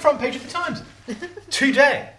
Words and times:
Front 0.00 0.18
page 0.18 0.36
of 0.36 0.42
the 0.42 0.50
Times 0.50 0.82
today. 1.50 2.10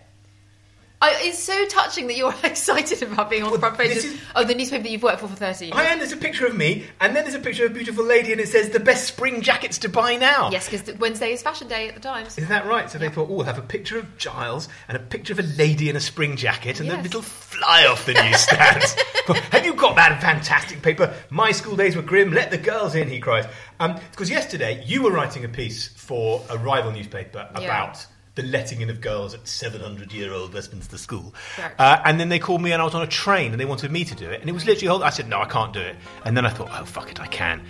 I, 1.02 1.16
it's 1.22 1.40
so 1.40 1.66
touching 1.66 2.08
that 2.08 2.16
you're 2.16 2.34
excited 2.44 3.02
about 3.02 3.30
being 3.30 3.42
on 3.44 3.52
the 3.52 3.58
front 3.60 3.78
page 3.78 3.92
of, 3.92 3.98
is- 3.98 4.22
of 4.36 4.48
the 4.48 4.54
newspaper 4.54 4.84
that 4.84 4.90
you've 4.92 5.02
worked 5.02 5.20
for 5.22 5.28
for 5.28 5.36
30 5.36 5.66
years. 5.66 5.76
I 5.78 5.86
am. 5.86 5.98
There's 5.98 6.12
a 6.12 6.18
picture 6.18 6.46
of 6.46 6.56
me, 6.56 6.86
and 7.00 7.16
then 7.16 7.24
there's 7.24 7.34
a 7.36 7.40
picture 7.40 7.66
of 7.66 7.72
a 7.72 7.74
beautiful 7.74 8.06
lady, 8.06 8.32
and 8.32 8.40
it 8.40 8.48
says 8.50 8.70
the 8.70 8.80
best 8.80 9.06
spring 9.08 9.42
jackets 9.42 9.80
to 9.80 9.90
buy 9.90 10.16
now. 10.16 10.52
Yes, 10.52 10.70
because 10.70 10.96
Wednesday 11.00 11.32
is 11.32 11.42
fashion 11.42 11.68
day 11.68 11.88
at 11.90 11.96
the 11.96 12.02
Times. 12.02 12.38
Is 12.38 12.48
that 12.50 12.66
right? 12.68 12.90
So 12.90 12.98
they 13.00 13.10
thought, 13.10 13.30
oh, 13.30 13.34
we'll 13.34 13.46
have 13.46 13.58
a 13.58 13.64
picture 13.64 13.98
of 13.98 14.18
Giles 14.18 14.70
and 14.88 14.96
a 14.96 15.00
picture 15.00 15.34
of 15.34 15.40
a 15.40 15.44
lady 15.58 15.90
in 15.90 15.96
a 15.96 16.00
spring 16.00 16.36
jacket 16.36 16.80
and 16.80 16.88
Yes. 16.88 17.00
a 17.00 17.02
little 17.04 17.22
fly 17.24 17.86
off 17.88 18.06
the 18.06 18.14
newsstands. 18.14 18.94
have 19.52 19.66
you 19.66 19.74
got 19.74 19.96
that 19.96 20.22
fantastic 20.22 20.82
paper? 20.82 21.14
My 21.30 21.52
school 21.52 21.76
days 21.76 21.96
were 21.96 22.02
grim. 22.04 22.32
Let 22.32 22.52
the 22.52 22.58
girls 22.58 22.94
in, 22.96 23.08
he 23.10 23.20
cries. 23.20 23.46
Um, 23.80 24.00
because 24.12 24.30
yesterday 24.30 24.84
you 24.86 25.02
were 25.02 25.12
writing 25.12 25.46
a 25.46 25.50
piece 25.50 25.88
for 25.88 26.44
a 26.50 26.58
rival 26.58 26.92
newspaper 26.92 27.50
Yeah. 27.58 27.66
about 27.66 28.06
the 28.36 28.44
letting 28.44 28.82
in 28.82 28.90
of 28.90 29.02
girls 29.02 29.34
at 29.34 29.48
700 29.48 30.14
year 30.14 30.34
old 30.34 30.54
Westminster 30.54 30.98
School. 30.98 31.34
Uh, 31.78 32.02
and 32.06 32.20
then 32.20 32.30
they 32.30 32.40
called 32.40 32.62
me 32.62 32.72
and 32.72 32.82
I 32.82 32.86
was 32.86 32.96
on 32.96 33.02
a 33.02 33.08
train 33.08 33.52
and 33.52 33.60
they 33.60 33.66
wanted 33.66 33.92
me 33.92 34.06
to 34.06 34.16
do 34.16 34.30
it. 34.30 34.40
And 34.40 34.50
it 34.50 34.54
was 34.54 34.66
literally, 34.66 35.04
I 35.04 35.10
said, 35.10 35.28
no, 35.28 35.42
I 35.42 35.46
can't 35.46 35.74
do 35.74 35.82
it. 35.82 35.98
And 36.26 36.36
then 36.38 36.46
I 36.46 36.50
thought, 36.50 36.70
oh, 36.72 36.86
fuck 36.86 37.12
it, 37.12 37.20
I 37.20 37.28
can. 37.28 37.62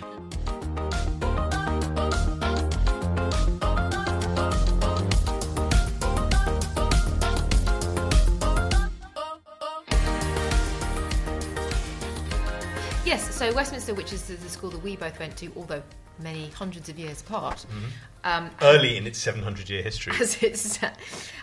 Yes, 13.04 13.34
so 13.34 13.52
Westminster, 13.52 13.94
which 13.94 14.12
is 14.12 14.22
the 14.22 14.36
school 14.48 14.70
that 14.70 14.82
we 14.82 14.96
both 14.96 15.18
went 15.18 15.36
to, 15.38 15.50
although 15.56 15.82
many 16.18 16.48
hundreds 16.50 16.88
of 16.88 16.98
years 16.98 17.20
apart, 17.20 17.64
um, 18.24 18.50
Early 18.60 18.96
in 18.96 19.06
its 19.06 19.18
700 19.18 19.68
year 19.68 19.82
history. 19.82 20.14
has, 20.16 20.40
it's, 20.42 20.78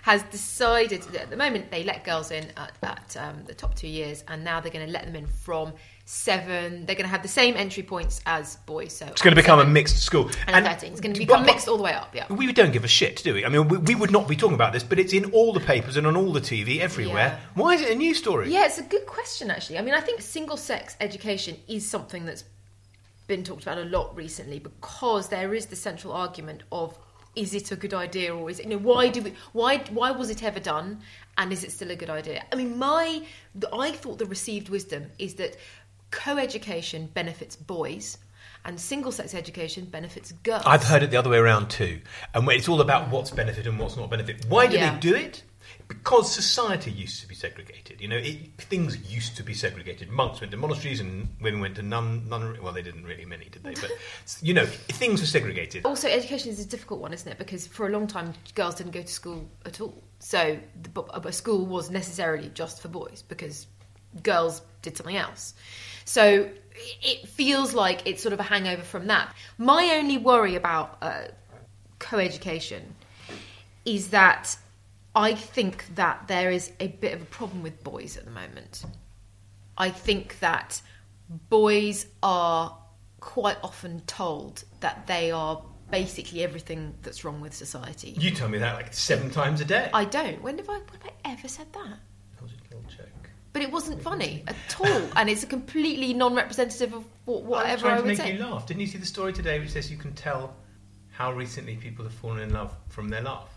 has 0.04 0.24
decided 0.24 1.02
that 1.04 1.24
at 1.24 1.30
the 1.30 1.36
moment 1.36 1.72
they 1.72 1.84
let 1.84 2.06
girls 2.06 2.32
in 2.32 2.48
at, 2.56 2.72
at 2.82 3.18
um, 3.18 3.44
the 3.46 3.54
top 3.54 3.76
two 3.76 3.88
years, 3.88 4.24
and 4.28 4.44
now 4.44 4.62
they're 4.62 4.72
going 4.72 4.86
to 4.86 4.92
let 4.92 5.06
them 5.06 5.16
in 5.16 5.28
from 5.28 5.74
seven. 6.06 6.86
They're 6.86 6.96
going 6.96 7.06
to 7.06 7.12
have 7.12 7.22
the 7.22 7.28
same 7.28 7.56
entry 7.56 7.84
points 7.84 8.22
as 8.26 8.56
boys. 8.66 8.96
So 8.96 9.06
It's 9.08 9.22
going 9.22 9.36
to 9.36 9.42
become 9.42 9.60
a 9.60 9.66
mixed 9.66 10.02
school. 10.02 10.32
and, 10.48 10.66
13. 10.66 10.92
It's 10.92 11.02
going 11.02 11.14
to 11.14 11.20
become 11.20 11.42
but- 11.42 11.54
mixed 11.54 11.68
all 11.68 11.78
the 11.78 11.84
way 11.84 11.94
up. 11.94 12.16
Yeah. 12.16 12.32
We 12.32 12.52
don't 12.54 12.72
give 12.72 12.86
a 12.86 12.88
shit, 12.88 13.22
do 13.24 13.34
we? 13.34 13.46
I 13.46 13.50
mean, 13.50 13.68
we, 13.68 13.78
we 13.78 13.96
would 13.96 14.12
not 14.12 14.28
be 14.28 14.36
talking 14.36 14.56
about 14.56 14.72
this, 14.72 14.84
but 14.84 15.00
it's 15.00 15.14
in 15.14 15.32
all 15.32 15.52
the 15.54 15.60
papers 15.60 15.98
and 15.98 16.08
on 16.08 16.16
all 16.16 16.32
the 16.32 16.42
TV 16.42 16.80
everywhere. 16.80 17.38
Yeah. 17.38 17.40
Why 17.56 17.74
is 17.74 17.82
it 17.82 17.92
a 17.92 17.96
news 17.96 18.18
story? 18.18 18.52
Yeah, 18.52 18.66
it's 18.66 18.80
a 18.80 18.84
good 18.84 19.06
question, 19.06 19.52
actually. 19.52 19.78
I 19.78 19.82
mean, 19.82 19.94
I 19.94 20.00
think 20.00 20.22
single 20.22 20.58
sex 20.58 20.96
education 21.02 21.58
is 21.68 21.88
something 21.88 22.26
that's 22.26 22.44
been 23.30 23.46
talked 23.46 23.64
about 23.64 23.78
a 23.78 23.86
lot 23.86 24.14
recently 24.18 24.60
because 24.60 25.30
there 25.30 25.54
is 25.54 25.68
the 25.68 25.76
central 25.78 26.12
argument 26.12 26.64
of 26.74 26.98
is 27.36 27.54
it 27.54 27.72
a 27.72 27.76
good 27.78 27.94
idea 27.94 28.36
or 28.36 28.50
is 28.50 28.60
it, 28.60 28.66
you 28.66 28.72
know, 28.72 28.78
why 28.80 29.08
do 29.08 29.22
we, 29.22 29.34
why, 29.54 29.78
why 29.92 30.12
was 30.12 30.30
it 30.30 30.44
ever 30.44 30.60
done 30.60 31.00
and 31.38 31.54
is 31.54 31.64
it 31.64 31.72
still 31.72 31.92
a 31.92 31.96
good 31.96 32.10
idea? 32.10 32.44
I 32.52 32.56
mean, 32.56 32.78
my, 32.78 33.22
I 33.72 33.92
thought 33.92 34.18
the 34.18 34.26
received 34.26 34.68
wisdom 34.68 35.06
is 35.20 35.36
that 35.36 35.56
co-education 36.12 37.10
benefits 37.14 37.56
boys 37.56 38.18
and 38.66 38.80
single 38.80 39.12
sex 39.12 39.34
education 39.34 39.86
benefits 39.86 40.32
girls. 40.44 40.64
I've 40.66 40.84
heard 40.84 41.04
it 41.04 41.12
the 41.12 41.18
other 41.18 41.30
way 41.30 41.38
around 41.38 41.70
too. 41.70 42.02
And 42.34 42.50
it's 42.50 42.68
all 42.68 42.82
about 42.82 43.10
what's 43.10 43.32
benefit 43.32 43.68
and 43.68 43.80
what's 43.80 43.96
not 43.96 44.10
benefit. 44.10 44.46
Why 44.50 44.68
do 44.68 44.76
Yeah. 44.76 44.96
they 44.96 45.00
do 45.00 45.16
it? 45.16 45.44
Because 45.88 46.34
society 46.34 46.92
used 46.92 47.22
to 47.22 47.28
be 47.28 47.36
segregated. 47.36 48.00
You 48.00 48.08
know, 48.08 48.18
it, 48.18 48.52
things 48.58 48.98
used 49.12 49.36
to 49.38 49.44
be 49.44 49.54
segregated. 49.54 50.10
Monks 50.10 50.40
went 50.40 50.52
to 50.52 50.58
monasteries 50.58 51.00
and 51.00 51.28
women 51.42 51.62
went 51.62 51.76
to 51.76 51.82
nun, 51.82 52.30
nunnery. 52.30 52.60
Well, 52.60 52.74
they 52.74 52.84
didn't 52.84 53.06
really 53.06 53.26
many, 53.26 53.46
did 53.46 53.64
they? 53.64 53.74
But, 53.74 53.92
you 54.42 54.54
know, 54.54 54.66
things 54.66 55.22
were 55.22 55.28
segregated. 55.28 55.86
also 55.86 56.08
education 56.08 56.50
is 56.50 56.60
a 56.60 56.68
difficult 56.68 57.00
one 57.00 57.14
isn't 57.14 57.32
it 57.32 57.38
because 57.38 57.68
for 57.68 57.88
a 57.88 57.90
long 57.90 58.08
time 58.08 58.34
girls 58.56 58.76
didn't 58.76 58.92
go 58.92 59.02
to 59.02 59.08
school 59.08 59.48
at 59.66 59.82
all 59.82 59.94
so 60.20 60.58
the, 60.82 61.02
a 61.24 61.32
school 61.32 61.66
was 61.66 61.90
necessarily 61.90 62.50
just 62.54 62.82
for 62.82 62.88
boys 62.88 63.24
because 63.28 63.68
girls 64.24 64.62
did 64.82 64.96
something 64.96 65.18
else 65.18 65.54
so 66.06 66.50
it 67.02 67.28
feels 67.28 67.74
like 67.74 68.02
it's 68.06 68.22
sort 68.22 68.34
of 68.34 68.40
a 68.40 68.44
hangover 68.44 68.82
from 68.82 69.08
that 69.08 69.34
my 69.58 69.96
only 69.96 70.18
worry 70.18 70.56
about 70.56 70.98
uh, 71.02 71.24
co-education 72.00 72.96
is 73.86 74.10
that 74.10 74.58
i 75.16 75.34
think 75.34 75.86
that 75.96 76.28
there 76.28 76.52
is 76.52 76.72
a 76.80 76.88
bit 76.88 77.14
of 77.14 77.22
a 77.22 77.26
problem 77.26 77.62
with 77.64 77.84
boys 77.84 78.18
at 78.18 78.26
the 78.26 78.32
moment 78.32 78.86
I 79.80 79.90
think 79.92 80.40
that 80.40 80.82
boys 81.50 82.06
are 82.22 82.78
quite 83.22 83.58
often 83.64 84.02
told 84.02 84.64
that 84.82 85.08
they 85.08 85.32
are 85.32 85.64
basically 85.90 86.44
everything 86.44 86.94
that's 87.02 87.24
wrong 87.24 87.40
with 87.42 87.54
society. 87.54 88.14
You 88.20 88.32
tell 88.32 88.50
me 88.50 88.58
that 88.58 88.76
like 88.76 88.94
seven 88.94 89.30
times 89.30 89.62
a 89.62 89.66
day. 89.66 89.90
I 89.94 90.04
don't. 90.06 90.42
When 90.42 90.58
have 90.58 90.70
I, 90.70 90.74
when 90.74 91.00
have 91.02 91.14
I 91.26 91.32
ever 91.32 91.48
said 91.48 91.72
that? 91.74 91.98
That 92.36 92.44
was 92.44 92.52
a 92.52 92.76
little 92.76 92.90
joke. 92.90 93.30
But 93.54 93.62
it 93.62 93.72
wasn't 93.72 94.02
funny 94.02 94.44
at 94.48 94.56
all, 94.80 95.02
and 95.16 95.30
it's 95.30 95.44
a 95.44 95.48
completely 95.48 96.14
non-representative 96.14 96.94
of 96.94 97.06
what, 97.26 97.38
I 97.38 97.42
was 97.42 97.48
whatever 97.48 97.82
trying 97.82 97.94
I 97.94 97.96
to 97.96 98.02
would 98.04 98.08
make 98.10 98.18
say. 98.18 98.34
you 98.34 98.40
laugh. 98.40 98.68
Didn't 98.68 98.82
you 98.82 98.88
see 98.88 98.98
the 99.00 99.06
story 99.06 99.32
today 99.32 99.60
which 99.60 99.72
says 99.72 99.90
you 99.90 99.98
can 99.98 100.14
tell 100.14 100.56
how 101.12 101.32
recently 101.32 101.78
people 101.78 102.04
have 102.04 102.14
fallen 102.14 102.40
in 102.42 102.54
love 102.54 102.76
from 102.90 103.08
their 103.08 103.22
laugh? 103.22 103.50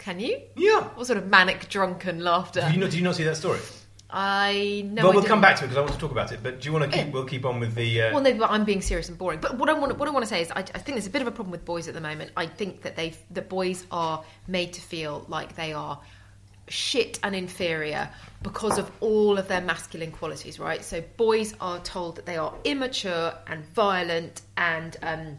Can 0.00 0.18
you? 0.18 0.40
Yeah. 0.56 0.82
What 0.94 1.06
sort 1.06 1.18
of 1.18 1.28
manic, 1.28 1.68
drunken 1.68 2.24
laughter? 2.24 2.62
Do 2.66 2.72
you, 2.72 2.80
not, 2.80 2.90
do 2.90 2.96
you 2.96 3.04
not 3.04 3.16
see 3.16 3.24
that 3.24 3.36
story? 3.36 3.60
I 4.08 4.82
know. 4.86 5.02
well, 5.02 5.12
I 5.12 5.14
we'll 5.14 5.24
come 5.24 5.42
back 5.42 5.56
to 5.56 5.64
it 5.64 5.68
because 5.68 5.76
I 5.76 5.80
want 5.82 5.92
to 5.92 5.98
talk 5.98 6.10
about 6.10 6.32
it. 6.32 6.42
But 6.42 6.60
do 6.60 6.66
you 6.66 6.72
want 6.72 6.90
to 6.90 6.90
keep? 6.90 7.06
Yeah. 7.06 7.12
We'll 7.12 7.26
keep 7.26 7.44
on 7.44 7.60
with 7.60 7.74
the. 7.74 8.02
Uh, 8.02 8.14
Well, 8.14 8.22
no, 8.22 8.32
but 8.34 8.50
I'm 8.50 8.64
being 8.64 8.80
serious 8.80 9.10
and 9.10 9.18
boring. 9.18 9.40
But 9.40 9.58
what 9.58 9.68
I 9.68 9.74
want, 9.74 9.96
what 9.98 10.08
I 10.08 10.10
want 10.10 10.24
to 10.24 10.28
say 10.28 10.40
is, 10.40 10.50
I, 10.50 10.60
I 10.60 10.62
think 10.62 10.96
there's 10.96 11.06
a 11.06 11.10
bit 11.10 11.22
of 11.22 11.28
a 11.28 11.30
problem 11.30 11.52
with 11.52 11.64
boys 11.66 11.86
at 11.86 11.94
the 11.94 12.00
moment. 12.00 12.32
I 12.36 12.46
think 12.46 12.82
that 12.82 12.96
they, 12.96 13.14
that 13.30 13.48
boys 13.50 13.86
are 13.92 14.24
made 14.48 14.72
to 14.72 14.80
feel 14.80 15.26
like 15.28 15.54
they 15.54 15.74
are 15.74 16.00
shit 16.66 17.18
and 17.22 17.36
inferior 17.36 18.08
because 18.42 18.78
of 18.78 18.90
all 19.00 19.38
of 19.38 19.48
their 19.48 19.60
masculine 19.60 20.12
qualities, 20.12 20.58
right? 20.58 20.82
So 20.82 21.02
boys 21.18 21.54
are 21.60 21.78
told 21.80 22.16
that 22.16 22.26
they 22.26 22.38
are 22.38 22.54
immature 22.64 23.34
and 23.46 23.64
violent 23.66 24.40
and 24.56 24.96
um, 25.02 25.38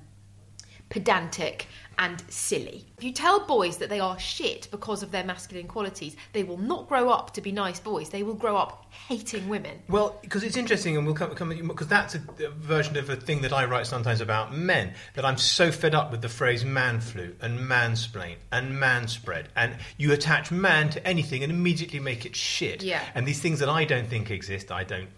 pedantic 0.89 1.67
and 1.97 2.23
silly. 2.29 2.85
If 2.97 3.03
you 3.03 3.11
tell 3.11 3.45
boys 3.45 3.77
that 3.77 3.89
they 3.89 3.99
are 3.99 4.17
shit 4.19 4.67
because 4.71 5.03
of 5.03 5.11
their 5.11 5.23
masculine 5.23 5.67
qualities, 5.67 6.15
they 6.33 6.43
will 6.43 6.57
not 6.57 6.87
grow 6.87 7.09
up 7.09 7.33
to 7.33 7.41
be 7.41 7.51
nice 7.51 7.79
boys. 7.79 8.09
They 8.09 8.23
will 8.23 8.33
grow 8.33 8.57
up 8.57 8.85
hating 9.07 9.47
women. 9.49 9.79
Well, 9.87 10.17
because 10.21 10.43
it's 10.43 10.57
interesting, 10.57 10.97
and 10.97 11.05
we'll 11.05 11.15
come 11.15 11.29
because 11.49 11.87
that's 11.87 12.15
a, 12.15 12.21
a 12.45 12.49
version 12.49 12.97
of 12.97 13.09
a 13.09 13.15
thing 13.15 13.41
that 13.41 13.53
I 13.53 13.65
write 13.65 13.87
sometimes 13.87 14.21
about 14.21 14.55
men. 14.55 14.93
That 15.15 15.25
I'm 15.25 15.37
so 15.37 15.71
fed 15.71 15.95
up 15.95 16.11
with 16.11 16.21
the 16.21 16.29
phrase 16.29 16.65
"man 16.65 16.99
flu" 16.99 17.35
and 17.41 17.59
"mansplain" 17.59 18.35
and 18.51 18.75
"manspread," 18.75 19.45
and 19.55 19.75
you 19.97 20.11
attach 20.11 20.51
"man" 20.51 20.89
to 20.91 21.07
anything 21.07 21.43
and 21.43 21.51
immediately 21.51 21.99
make 21.99 22.25
it 22.25 22.35
shit. 22.35 22.83
Yeah. 22.83 23.01
And 23.15 23.27
these 23.27 23.39
things 23.39 23.59
that 23.59 23.69
I 23.69 23.85
don't 23.85 24.07
think 24.07 24.31
exist, 24.31 24.71
I 24.71 24.83
don't. 24.83 25.09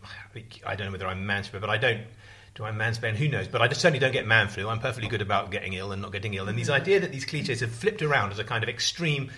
I 0.66 0.76
don't 0.76 0.88
know 0.88 0.92
whether 0.92 1.08
I'm 1.08 1.26
manspread, 1.26 1.62
but 1.62 1.70
I 1.70 1.78
don't. 1.78 2.02
Do 2.56 2.64
I 2.66 2.72
mansplain? 2.72 3.16
Who 3.16 3.28
knows? 3.28 3.48
But 3.48 3.62
I 3.62 3.68
certainly 3.70 4.00
don't 4.00 4.12
get 4.12 4.28
man 4.28 4.48
flu. 4.48 4.68
I'm 4.70 4.80
perfectly 4.80 5.10
good 5.10 5.22
about 5.22 5.50
getting 5.50 5.74
ill 5.74 5.92
and 5.92 6.02
not 6.02 6.12
getting 6.12 6.34
ill. 6.36 6.48
And 6.48 6.58
these 6.58 6.70
idea 6.70 7.00
that 7.00 7.12
these 7.12 7.26
cliches 7.26 7.62
have 7.62 7.72
flipped 7.72 8.02
around 8.04 8.32
as 8.32 8.38
a 8.40 8.44
kind 8.44 8.64
of 8.64 8.70
extreme 8.70 9.32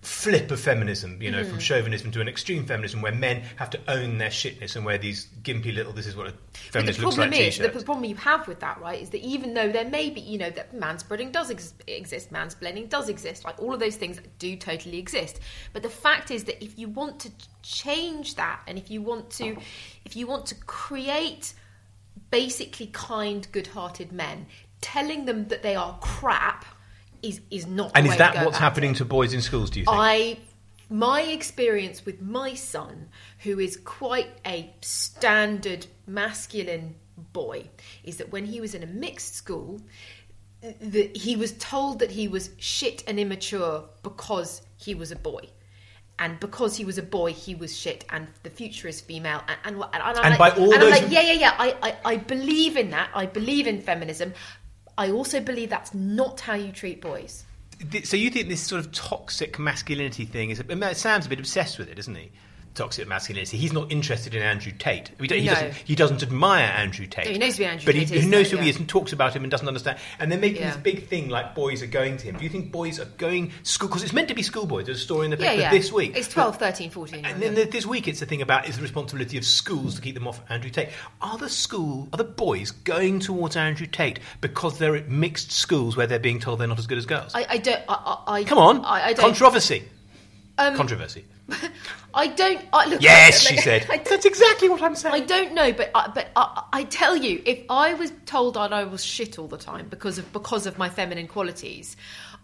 flip 0.00 0.50
of 0.50 0.60
feminism, 0.60 1.20
you 1.22 1.30
know, 1.30 1.40
Mm-hmm. 1.40 1.50
from 1.50 1.58
chauvinism 1.58 2.10
to 2.10 2.20
an 2.20 2.28
extreme 2.28 2.66
feminism 2.66 3.00
where 3.00 3.12
men 3.12 3.42
have 3.56 3.70
to 3.70 3.80
own 3.88 4.18
their 4.18 4.28
shitness 4.28 4.76
and 4.76 4.84
wear 4.84 4.98
these 4.98 5.28
gimpy 5.42 5.74
little. 5.74 5.92
This 5.94 6.06
is 6.06 6.14
what 6.14 6.26
a 6.26 6.34
feminist 6.52 6.98
the 6.98 7.04
looks 7.06 7.16
problem 7.16 7.30
like. 7.38 7.48
is, 7.48 7.58
the 7.58 7.68
problem 7.84 8.04
you 8.04 8.14
have 8.16 8.46
with 8.46 8.60
that, 8.60 8.78
right, 8.80 9.00
is 9.00 9.10
that 9.10 9.22
even 9.22 9.54
though 9.54 9.70
there 9.70 9.88
may 9.88 10.10
be, 10.10 10.20
you 10.20 10.36
know, 10.36 10.50
that 10.50 10.74
manspreading 10.74 11.32
does 11.32 11.50
ex- 11.50 11.72
exist, 11.86 12.30
mansplaining 12.32 12.90
does 12.90 13.08
exist, 13.08 13.44
like 13.46 13.58
all 13.58 13.72
of 13.72 13.80
those 13.80 13.96
things 13.96 14.20
do 14.38 14.56
totally 14.56 14.98
exist. 14.98 15.40
But 15.72 15.82
the 15.82 15.88
fact 15.90 16.30
is 16.30 16.44
that 16.44 16.62
if 16.62 16.78
you 16.78 16.88
want 16.88 17.20
to 17.20 17.30
change 17.62 18.34
that, 18.34 18.60
and 18.66 18.76
if 18.76 18.90
you 18.90 19.00
want 19.00 19.30
to, 19.32 19.56
if 20.04 20.16
you 20.16 20.26
want 20.26 20.44
to 20.46 20.54
create 20.66 21.54
basically 22.30 22.86
kind, 22.88 23.46
good-hearted 23.52 24.12
men, 24.12 24.46
telling 24.80 25.24
them 25.24 25.48
that 25.48 25.62
they 25.62 25.74
are 25.74 25.98
crap 26.00 26.64
is 27.22 27.40
is 27.50 27.66
not. 27.66 27.92
and 27.94 28.06
is 28.06 28.16
that 28.16 28.44
what's 28.44 28.58
happening 28.58 28.92
it. 28.92 28.98
to 28.98 29.04
boys 29.04 29.32
in 29.32 29.40
schools? 29.40 29.70
Do 29.70 29.80
you 29.80 29.86
think? 29.86 29.96
I 29.98 30.38
my 30.90 31.22
experience 31.22 32.04
with 32.04 32.20
my 32.20 32.54
son, 32.54 33.08
who 33.40 33.58
is 33.58 33.76
quite 33.78 34.28
a 34.46 34.72
standard 34.82 35.86
masculine 36.06 36.94
boy, 37.32 37.68
is 38.02 38.18
that 38.18 38.30
when 38.30 38.44
he 38.44 38.60
was 38.60 38.74
in 38.74 38.82
a 38.82 38.86
mixed 38.86 39.34
school, 39.34 39.80
he 41.14 41.36
was 41.36 41.52
told 41.52 41.98
that 41.98 42.10
he 42.10 42.28
was 42.28 42.50
shit 42.58 43.02
and 43.06 43.18
immature 43.18 43.84
because 44.02 44.62
he 44.76 44.94
was 44.94 45.10
a 45.10 45.16
boy. 45.16 45.48
And 46.18 46.38
because 46.38 46.76
he 46.76 46.84
was 46.84 46.96
a 46.96 47.02
boy, 47.02 47.32
he 47.32 47.56
was 47.56 47.76
shit, 47.76 48.04
and 48.10 48.28
the 48.44 48.50
future 48.50 48.86
is 48.86 49.00
female. 49.00 49.42
And, 49.48 49.76
and, 49.76 49.84
and, 49.92 50.02
I'm 50.02 50.16
And 50.24 50.38
like, 50.38 50.38
by 50.38 50.50
all 50.60 50.72
and 50.72 50.74
I'm 50.74 50.80
those- 50.90 51.02
like, 51.02 51.10
yeah, 51.10 51.22
yeah, 51.22 51.32
yeah. 51.32 51.54
I, 51.58 51.76
I, 51.82 51.96
I 52.12 52.16
believe 52.18 52.76
in 52.76 52.90
that. 52.90 53.10
I 53.14 53.26
believe 53.26 53.66
in 53.66 53.80
feminism. 53.80 54.32
I 54.96 55.10
also 55.10 55.40
believe 55.40 55.70
that's 55.70 55.92
not 55.92 56.38
how 56.40 56.54
you 56.54 56.70
treat 56.70 57.00
boys. 57.00 57.44
So 58.04 58.16
you 58.16 58.30
think 58.30 58.48
this 58.48 58.62
sort 58.62 58.78
of 58.84 58.92
toxic 58.92 59.58
masculinity 59.58 60.24
thing 60.24 60.50
is? 60.50 60.62
I 60.70 60.74
mean, 60.74 60.94
Sam's 60.94 61.26
a 61.26 61.28
bit 61.28 61.40
obsessed 61.40 61.78
with 61.80 61.88
it, 61.88 61.98
isn't 61.98 62.14
he? 62.14 62.30
Toxic 62.74 63.06
masculinity. 63.06 63.56
He's 63.56 63.72
not 63.72 63.92
interested 63.92 64.34
in 64.34 64.42
Andrew 64.42 64.72
Tate. 64.76 65.10
He, 65.20 65.26
he 65.28 65.44
No. 65.46 65.52
doesn't. 65.54 65.74
He 65.84 65.94
doesn't 65.94 66.22
admire 66.24 66.64
Andrew 66.64 67.06
Tate. 67.06 67.26
No, 67.26 67.32
he 67.32 67.38
knows 67.38 67.56
who 67.56 67.64
Andrew 67.64 67.86
but 67.86 67.92
Tate 67.94 68.08
he, 68.10 68.16
is, 68.16 68.24
he 68.24 68.28
knows 68.28 68.50
though, 68.50 68.56
who 68.56 68.62
he 68.64 68.68
is 68.70 68.76
and 68.78 68.88
talks 68.88 69.12
about 69.12 69.34
him 69.36 69.44
and 69.44 69.50
doesn't 69.50 69.68
understand. 69.68 69.98
And 70.18 70.30
they're 70.30 70.38
making 70.40 70.62
Yeah. 70.62 70.70
this 70.72 70.78
big 70.82 71.06
thing 71.06 71.28
like 71.28 71.54
boys 71.54 71.82
are 71.82 71.86
going 71.86 72.16
to 72.16 72.24
him. 72.26 72.36
Do 72.36 72.42
you 72.42 72.50
think 72.50 72.72
boys 72.72 72.98
are 72.98 73.04
going 73.04 73.52
school 73.62 73.88
because 73.88 74.02
it's 74.02 74.12
meant 74.12 74.26
to 74.28 74.34
be 74.34 74.42
schoolboys? 74.42 74.86
There's 74.86 74.98
a 74.98 75.04
story 75.04 75.26
in 75.26 75.30
the 75.30 75.36
paper 75.36 75.60
yeah. 75.60 75.70
this 75.70 75.92
week. 75.92 76.16
It's 76.16 76.26
12, 76.28 76.56
13, 76.56 76.90
14. 76.90 77.24
And 77.24 77.40
then 77.40 77.54
this 77.54 77.86
week, 77.86 78.08
it's 78.08 78.20
the 78.20 78.26
thing 78.26 78.42
about 78.42 78.68
is 78.68 78.76
the 78.76 78.82
responsibility 78.82 79.38
of 79.38 79.44
schools 79.44 79.94
to 79.94 80.00
keep 80.00 80.14
them 80.14 80.26
off 80.26 80.40
Andrew 80.48 80.70
Tate. 80.70 80.88
Are 81.22 81.38
the 81.38 81.48
school, 81.48 82.08
are 82.12 82.16
the 82.16 82.24
boys 82.24 82.72
going 82.72 83.20
towards 83.20 83.56
Andrew 83.56 83.86
Tate 83.86 84.18
because 84.40 84.78
they're 84.78 84.96
at 84.96 85.08
mixed 85.08 85.52
schools 85.52 85.96
where 85.96 86.06
they're 86.08 86.18
being 86.18 86.40
told 86.40 86.58
they're 86.58 86.66
not 86.66 86.78
as 86.80 86.86
good 86.88 86.98
as 86.98 87.06
girls? 87.06 87.32
I, 87.36 87.46
I 87.50 87.58
don't. 87.58 87.82
I, 87.88 87.94
I, 87.94 88.32
I- 88.40 88.44
Come 88.44 88.58
on, 88.58 88.84
I, 88.84 89.06
I 89.08 89.12
don't. 89.12 89.24
controversy. 89.26 89.84
Um, 90.56 90.76
Controversy. 90.76 91.24
I 92.14 92.28
don't. 92.28 92.64
I, 92.72 92.86
look, 92.86 93.02
Yes, 93.02 93.44
I- 93.46 93.50
she 93.50 93.56
said. 93.58 93.86
I, 93.90 93.98
That's 94.08 94.24
exactly 94.24 94.68
what 94.68 94.82
I'm 94.82 94.94
saying. 94.94 95.14
I 95.14 95.20
don't 95.20 95.52
know, 95.52 95.72
but 95.72 95.90
I, 95.94 96.10
but 96.14 96.28
I, 96.36 96.62
I 96.72 96.84
tell 96.84 97.16
you, 97.16 97.42
if 97.44 97.60
I 97.68 97.94
was 97.94 98.12
told 98.24 98.54
that 98.54 98.72
I 98.72 98.84
was 98.84 99.04
shit 99.04 99.38
all 99.38 99.48
the 99.48 99.58
time 99.58 99.88
because 99.88 100.18
of 100.18 100.32
because 100.32 100.66
of 100.66 100.78
my 100.78 100.88
feminine 100.88 101.26
qualities, 101.26 101.96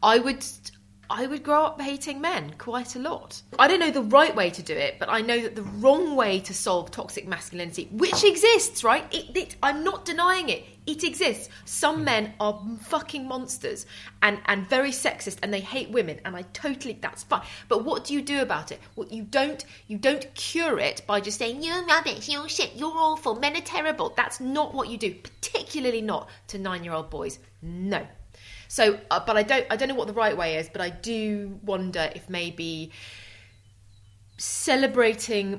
I 0.02 0.18
would. 0.18 0.44
I 1.12 1.26
would 1.26 1.42
grow 1.42 1.64
up 1.64 1.80
hating 1.80 2.20
men 2.20 2.54
quite 2.56 2.94
a 2.94 3.00
lot. 3.00 3.42
I 3.58 3.66
don't 3.66 3.80
know 3.80 3.90
the 3.90 4.00
right 4.00 4.34
way 4.34 4.48
to 4.48 4.62
do 4.62 4.74
it, 4.74 5.00
but 5.00 5.08
I 5.08 5.20
know 5.20 5.40
that 5.40 5.56
the 5.56 5.64
wrong 5.64 6.14
way 6.14 6.38
to 6.38 6.54
solve 6.54 6.92
toxic 6.92 7.26
masculinity, 7.26 7.88
which 7.90 8.22
exists, 8.22 8.84
right? 8.84 9.12
It, 9.12 9.36
it, 9.36 9.56
I'm 9.60 9.82
not 9.82 10.04
denying 10.04 10.50
it. 10.50 10.64
It 10.86 11.02
exists. 11.02 11.48
Some 11.64 12.04
men 12.04 12.32
are 12.38 12.62
fucking 12.82 13.26
monsters 13.26 13.86
and, 14.22 14.38
and 14.46 14.70
very 14.70 14.92
sexist 14.92 15.38
and 15.42 15.52
they 15.52 15.58
hate 15.58 15.90
women, 15.90 16.20
and 16.24 16.36
I 16.36 16.42
totally 16.52 16.96
that's 17.00 17.24
fine. 17.24 17.42
But 17.68 17.84
what 17.84 18.04
do 18.04 18.14
you 18.14 18.22
do 18.22 18.40
about 18.40 18.70
it? 18.70 18.78
What 18.94 19.10
you 19.10 19.24
don't 19.24 19.64
you 19.88 19.98
don't 19.98 20.32
cure 20.34 20.78
it 20.78 21.02
by 21.08 21.20
just 21.20 21.38
saying 21.38 21.64
you're 21.64 21.84
rubbish, 21.86 22.28
you're 22.28 22.48
shit, 22.48 22.76
you're 22.76 22.96
awful, 22.96 23.34
men 23.34 23.56
are 23.56 23.62
terrible. 23.62 24.14
That's 24.16 24.38
not 24.38 24.74
what 24.74 24.88
you 24.88 24.96
do, 24.96 25.14
particularly 25.14 26.02
not 26.02 26.28
to 26.48 26.58
nine 26.58 26.84
year 26.84 26.92
old 26.92 27.10
boys. 27.10 27.40
No. 27.62 28.06
So, 28.70 29.00
uh, 29.10 29.18
but 29.26 29.36
I 29.36 29.42
don't, 29.42 29.66
I 29.68 29.74
don't 29.74 29.88
know 29.88 29.96
what 29.96 30.06
the 30.06 30.12
right 30.12 30.36
way 30.36 30.54
is, 30.54 30.68
but 30.68 30.80
I 30.80 30.90
do 30.90 31.58
wonder 31.64 32.08
if 32.14 32.30
maybe 32.30 32.92
celebrating 34.38 35.58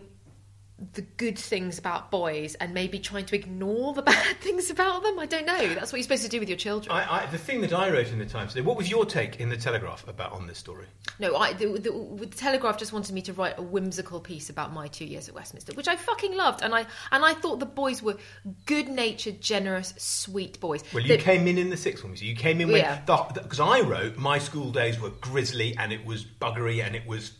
the 0.94 1.02
good 1.02 1.38
things 1.38 1.78
about 1.78 2.10
boys 2.10 2.56
and 2.56 2.74
maybe 2.74 2.98
trying 2.98 3.26
to 3.26 3.36
ignore 3.36 3.94
the 3.94 4.02
bad 4.14 4.38
things 4.38 4.70
about 4.70 5.04
them. 5.04 5.20
I 5.20 5.26
don't 5.28 5.46
know. 5.46 5.76
That's 5.76 5.92
what 5.94 5.98
you're 5.98 6.04
supposed 6.04 6.24
to 6.24 6.30
do 6.30 6.40
with 6.40 6.50
your 6.50 6.58
children. 6.58 6.92
I, 6.92 7.24
I, 7.24 7.26
the 7.28 7.38
thing 7.38 7.62
that 7.62 7.72
I 7.74 7.90
wrote 7.92 8.08
in 8.12 8.18
the 8.18 8.26
Times 8.26 8.54
today. 8.54 8.66
What 8.66 8.78
was 8.78 8.90
your 8.90 9.06
take 9.06 9.40
in 9.40 9.50
the 9.50 9.58
Telegraph 9.58 10.08
about 10.08 10.32
on 10.32 10.48
this 10.48 10.58
story? 10.58 10.86
No, 11.20 11.36
I, 11.36 11.54
the, 11.54 11.68
the, 11.68 12.26
the 12.26 12.26
Telegraph 12.26 12.78
just 12.80 12.94
wanted 12.94 13.14
me 13.14 13.22
to 13.24 13.34
write 13.34 13.60
a 13.60 13.62
whimsical 13.62 14.20
piece 14.20 14.50
about 14.50 14.74
my 14.74 14.88
two 14.88 15.06
years 15.06 15.30
at 15.30 15.36
Westminster, 15.36 15.74
which 15.74 15.88
I 15.88 15.96
fucking 15.96 16.36
loved, 16.36 16.64
and 16.64 16.74
I 16.74 16.86
and 17.12 17.24
I 17.24 17.34
thought 17.36 17.60
the 17.60 17.66
boys 17.68 18.02
were 18.02 18.18
good-natured, 18.66 19.42
generous, 19.42 19.94
sweet 19.98 20.60
boys. 20.60 20.84
Well, 20.94 21.04
you 21.04 21.10
That- 21.18 21.20
came 21.24 21.48
in 21.48 21.58
in 21.58 21.70
the 21.70 21.78
sixth 21.78 22.04
one. 22.04 22.16
So 22.16 22.26
you 22.26 22.36
came 22.36 22.60
in 22.62 22.70
when 22.70 22.78
Yeah. 22.78 23.02
because 23.06 23.60
I 23.60 23.82
wrote 23.82 24.18
my 24.18 24.40
school 24.40 24.72
days 24.72 25.00
were 25.00 25.10
grisly 25.10 25.76
and 25.78 25.92
it 25.92 26.06
was 26.06 26.26
buggery 26.26 26.84
and 26.84 26.96
it 26.96 27.06
was 27.06 27.34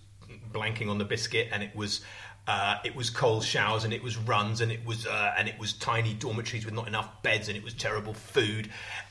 blanking 0.52 0.90
on 0.90 0.98
the 0.98 1.06
biscuit 1.06 1.48
and 1.52 1.64
it 1.64 1.76
was. 1.76 2.02
Uh, 2.48 2.78
it 2.84 2.96
was 2.96 3.10
cold 3.10 3.44
showers 3.44 3.84
and 3.84 3.94
it 3.94 4.02
was 4.02 4.18
runs 4.18 4.62
and 4.62 4.72
it 4.72 4.84
was 4.86 5.06
uh, 5.06 5.34
and 5.38 5.48
it 5.48 5.58
was 5.60 5.74
tiny 5.74 6.14
dormitories 6.16 6.66
with 6.66 6.74
not 6.74 6.88
enough 6.88 7.22
beds 7.22 7.48
and 7.48 7.58
it 7.58 7.64
was 7.64 7.74
terrible 7.74 8.14
food. 8.14 8.70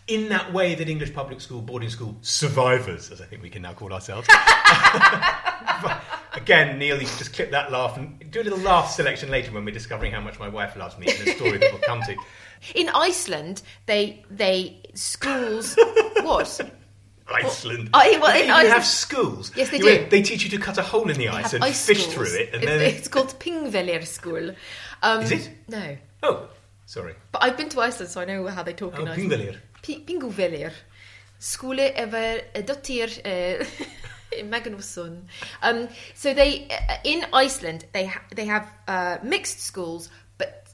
In 0.09 0.29
that 0.31 0.53
way, 0.53 0.75
that 0.75 0.89
English 0.89 1.15
public 1.15 1.41
school, 1.41 1.63
boarding 1.63 1.91
school 1.91 2.17
survivors, 2.23 3.11
as 3.11 3.21
I 3.21 3.27
think 3.27 3.43
we 3.43 3.49
can 3.49 3.63
now 3.63 3.73
call 3.73 3.93
ourselves. 3.93 4.29
Again, 6.33 6.79
Neil, 6.79 6.97
you 6.97 7.07
just 7.19 7.33
clip 7.33 7.51
that 7.51 7.71
laugh 7.71 7.97
and 7.97 8.31
do 8.31 8.41
a 8.41 8.45
little 8.45 8.59
laugh 8.59 8.91
selection 8.91 9.31
later 9.31 9.53
when 9.53 9.65
we're 9.65 9.73
discovering 9.73 10.13
how 10.13 10.21
much 10.21 10.39
my 10.39 10.49
wife 10.49 10.77
loves 10.77 10.99
me 10.99 11.07
in 11.07 11.29
a 11.29 11.35
story 11.35 11.59
that 11.59 11.73
we'll 11.73 11.83
come 11.83 12.03
to. 12.03 12.17
in 12.75 12.89
Iceland, 12.91 13.63
they 13.87 14.25
they 14.31 14.81
schools 14.95 15.77
what? 16.23 16.61
Iceland. 17.33 17.91
I- 17.95 18.19
well, 18.21 18.35
You 18.37 18.43
even 18.45 18.51
Iceland- 18.51 18.69
have 18.75 18.85
schools. 18.87 19.53
Yes, 19.57 19.71
they 19.71 19.79
You- 19.79 19.99
do. 19.99 20.07
They 20.11 20.23
teach 20.23 20.43
you 20.45 20.51
to 20.51 20.59
cut 20.59 20.79
a 20.79 20.83
hole 20.83 21.11
in 21.11 21.17
the 21.19 21.29
ice 21.29 21.53
and 21.55 21.65
ice 21.65 21.87
fish 21.87 22.03
schools. 22.03 22.15
through 22.15 22.41
it, 22.41 22.55
and 22.55 22.63
it's, 22.63 22.67
then 22.67 22.81
it's 22.81 23.09
called 23.09 23.39
Pingvellir 23.39 24.05
School. 24.07 24.55
Um, 25.03 25.23
Is 25.23 25.31
it? 25.33 25.51
No, 25.69 25.97
oh, 26.23 26.49
sorry. 26.87 27.15
but 27.33 27.43
I've 27.43 27.57
been 27.57 27.69
to 27.71 27.81
Iceland, 27.81 28.11
so 28.13 28.21
I 28.21 28.25
know 28.25 28.47
how 28.49 28.63
they 28.63 28.75
talk 28.75 28.95
Oh, 28.99 29.03
in 29.03 29.09
Iceland. 29.09 29.31
Pingvellir. 29.33 29.57
P- 29.83 30.05
Pingvellir. 30.07 30.73
Skole 31.39 31.93
över 31.97 32.41
dottir 32.67 33.09
uh, 33.25 33.65
Magnusson. 34.45 35.23
Um, 35.63 35.89
so 36.15 36.35
they 36.35 36.69
uh, 36.71 36.97
in 37.05 37.25
Iceland 37.33 37.85
they 37.93 38.07
ha- 38.07 38.23
they 38.37 38.45
have 38.47 38.67
uh, 38.89 39.17
mixed 39.23 39.61
schools, 39.61 40.11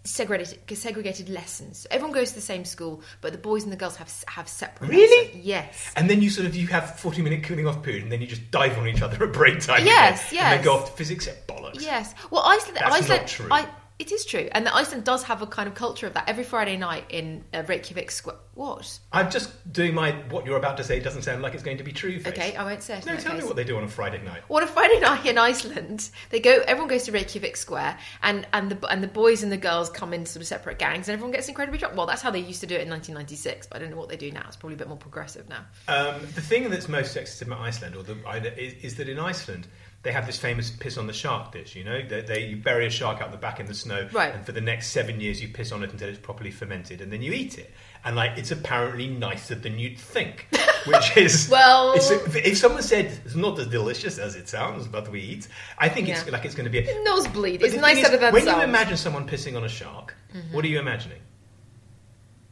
segregated 0.07 0.59
segregated 0.79 1.29
lessons. 1.29 1.87
Everyone 1.91 2.15
goes 2.15 2.31
to 2.31 2.35
the 2.37 2.41
same 2.41 2.65
school, 2.65 3.03
but 3.21 3.33
the 3.33 3.39
boys 3.39 3.65
and 3.65 3.73
the 3.73 3.77
girls 3.77 3.97
have 3.97 4.13
have 4.29 4.49
separate. 4.49 4.89
Really? 4.89 5.27
lessons. 5.27 5.45
Yes. 5.45 5.93
And 5.97 6.09
then 6.09 6.23
you 6.23 6.31
sort 6.31 6.47
of 6.47 6.57
you 6.57 6.67
have 6.69 6.99
forty 6.99 7.23
minute 7.23 7.43
cooling 7.45 7.67
off 7.67 7.83
period, 7.83 8.03
and 8.05 8.11
then 8.13 8.21
you 8.21 8.27
just 8.27 8.51
dive 8.51 8.79
on 8.79 8.89
each 8.89 9.03
other 9.03 9.25
at 9.25 9.33
break 9.33 9.61
time. 9.61 9.85
Yes, 9.85 10.31
again, 10.33 10.45
And 10.45 10.53
then 10.53 10.59
yes. 10.59 10.65
go 10.65 10.75
off 10.75 10.91
to 10.91 10.93
physics. 10.97 11.27
at 11.29 11.47
Bollocks. 11.47 11.81
Yes. 11.83 12.15
Well, 12.31 12.43
Iceland. 12.43 12.77
That's 12.81 12.95
Iceland. 12.95 13.21
not 13.23 13.29
true. 13.29 13.49
I, 13.51 13.67
it 13.99 14.13
is 14.13 14.27
true, 14.27 14.49
and 14.53 14.67
the 14.67 14.75
Iceland 14.75 15.05
does 15.05 15.23
have 15.23 15.41
a 15.41 15.47
kind 15.47 15.69
of 15.69 15.75
culture 15.75 16.07
of 16.07 16.13
that. 16.15 16.29
Every 16.29 16.45
Friday 16.45 16.77
night 16.77 17.05
in 17.09 17.45
uh, 17.55 17.63
Reykjavik 17.67 18.11
Square. 18.11 18.37
What? 18.53 18.99
I'm 19.13 19.31
just 19.31 19.51
doing 19.73 19.95
my 19.95 20.13
what 20.31 20.45
you're 20.45 20.57
about 20.57 20.77
to 20.79 20.85
say 20.85 21.01
doesn't 21.01 21.23
sound 21.23 21.43
like 21.43 21.55
it's 21.55 21.63
going 21.63 21.79
to 21.79 21.85
be 21.85 21.93
true. 21.93 22.21
Face. 22.21 22.33
Okay, 22.33 22.57
I 22.57 22.65
won't 22.65 22.83
say 22.83 22.99
it. 22.99 23.07
No, 23.07 23.17
tell 23.17 23.37
me 23.37 23.45
what 23.45 23.57
they 23.57 23.65
do 23.65 23.77
on 23.77 23.85
a 23.85 23.89
Friday 23.89 24.23
night. 24.23 24.43
Well, 24.49 24.63
on 24.63 24.69
a 24.69 24.71
Friday 24.71 25.01
night 25.01 25.25
in 25.25 25.39
Iceland, 25.39 26.11
they 26.29 26.41
go. 26.41 26.63
Everyone 26.67 26.89
goes 26.89 27.05
to 27.05 27.13
Reykjavik 27.13 27.57
Square, 27.57 27.99
and 28.23 28.47
and 28.53 28.71
the 28.71 28.87
and 28.89 29.03
the 29.03 29.09
boys 29.09 29.43
and 29.43 29.51
the 29.51 29.57
girls 29.57 29.89
come 29.89 30.13
in 30.13 30.27
sort 30.27 30.43
of 30.43 30.47
separate 30.47 30.79
gangs, 30.79 31.09
and 31.09 31.15
everyone 31.15 31.33
gets 31.33 31.49
incredibly 31.49 31.79
drunk. 31.79 31.97
Well, 31.97 32.07
that's 32.07 32.23
how 32.23 32.31
they 32.31 32.41
used 32.41 32.61
to 32.61 32.67
do 32.67 32.75
it 32.75 32.83
in 32.83 32.91
1996, 32.91 33.67
but 33.67 33.77
I 33.77 33.79
don't 33.81 33.91
know 33.91 33.97
what 33.97 34.11
they 34.11 34.17
do 34.19 34.31
now. 34.31 34.45
It's 34.47 34.57
probably 34.57 34.75
a 34.75 34.79
bit 34.79 34.89
more 34.89 34.99
progressive 34.99 35.49
now. 35.49 35.65
Um, 35.89 36.21
the 36.35 36.43
thing 36.43 36.69
that's 36.69 36.89
most 36.89 37.17
sexist 37.17 37.43
about 37.43 37.61
Iceland, 37.61 37.97
or 37.97 38.03
the, 38.03 38.15
is, 38.63 38.75
is 38.85 38.97
that 38.97 39.09
in 39.09 39.19
Iceland 39.19 39.69
they 40.07 40.13
have 40.13 40.25
this 40.25 40.39
famous 40.39 40.71
piss 40.71 40.99
on 40.99 41.09
the 41.09 41.13
shark 41.13 41.51
dish. 41.51 41.75
You 41.75 41.83
know, 41.83 42.01
they, 42.01 42.21
they 42.21 42.47
you 42.47 42.57
bury 42.57 42.87
a 42.87 42.91
shark 42.91 43.21
out 43.21 43.33
the 43.33 43.37
back 43.37 43.59
in 43.59 43.67
the 43.67 43.75
snow, 43.75 44.09
Right. 44.13 44.33
and 44.33 44.47
for 44.47 44.53
the 44.53 44.61
next 44.61 44.93
seven 44.93 45.21
years 45.21 45.43
you 45.43 45.49
piss 45.49 45.73
on 45.73 45.83
it 45.83 45.91
until 45.91 46.09
it's 46.09 46.21
properly 46.21 46.53
fermented, 46.53 47.01
and 47.01 47.13
then 47.13 47.23
you 47.23 47.33
eat 47.33 47.59
it. 47.59 47.73
And 48.05 48.15
like, 48.15 48.39
it's 48.39 48.53
apparently 48.53 49.09
nicer 49.09 49.57
than 49.57 49.81
you'd 49.81 49.99
think, 49.99 50.47
which 50.87 51.17
is 51.17 51.49
Well- 51.51 51.95
if 51.97 52.57
someone 52.57 52.83
said 52.83 53.07
it's 53.25 53.35
not 53.35 53.59
as 53.59 53.67
delicious 53.67 54.19
as 54.19 54.37
it 54.37 54.49
sounds, 54.49 54.87
but 54.87 55.11
we 55.11 55.21
eat, 55.21 55.49
I 55.77 55.89
think 55.89 56.09
it's 56.09 56.31
like 56.31 56.45
it's 56.45 56.55
going 56.55 56.71
to 56.71 56.71
be 56.71 56.89
a 56.89 57.03
Nosebleed. 57.03 57.61
It's 57.65 57.75
nicer 57.75 58.13
is, 58.15 58.21
than 58.21 58.33
when 58.33 58.45
sounds. 58.45 58.59
you 58.59 58.63
imagine 58.63 58.97
someone 58.97 59.27
pissing 59.29 59.57
on 59.57 59.65
a 59.65 59.69
shark, 59.69 60.15
what 60.53 60.65
are 60.65 60.69
you 60.69 60.79
imagining? 60.79 61.19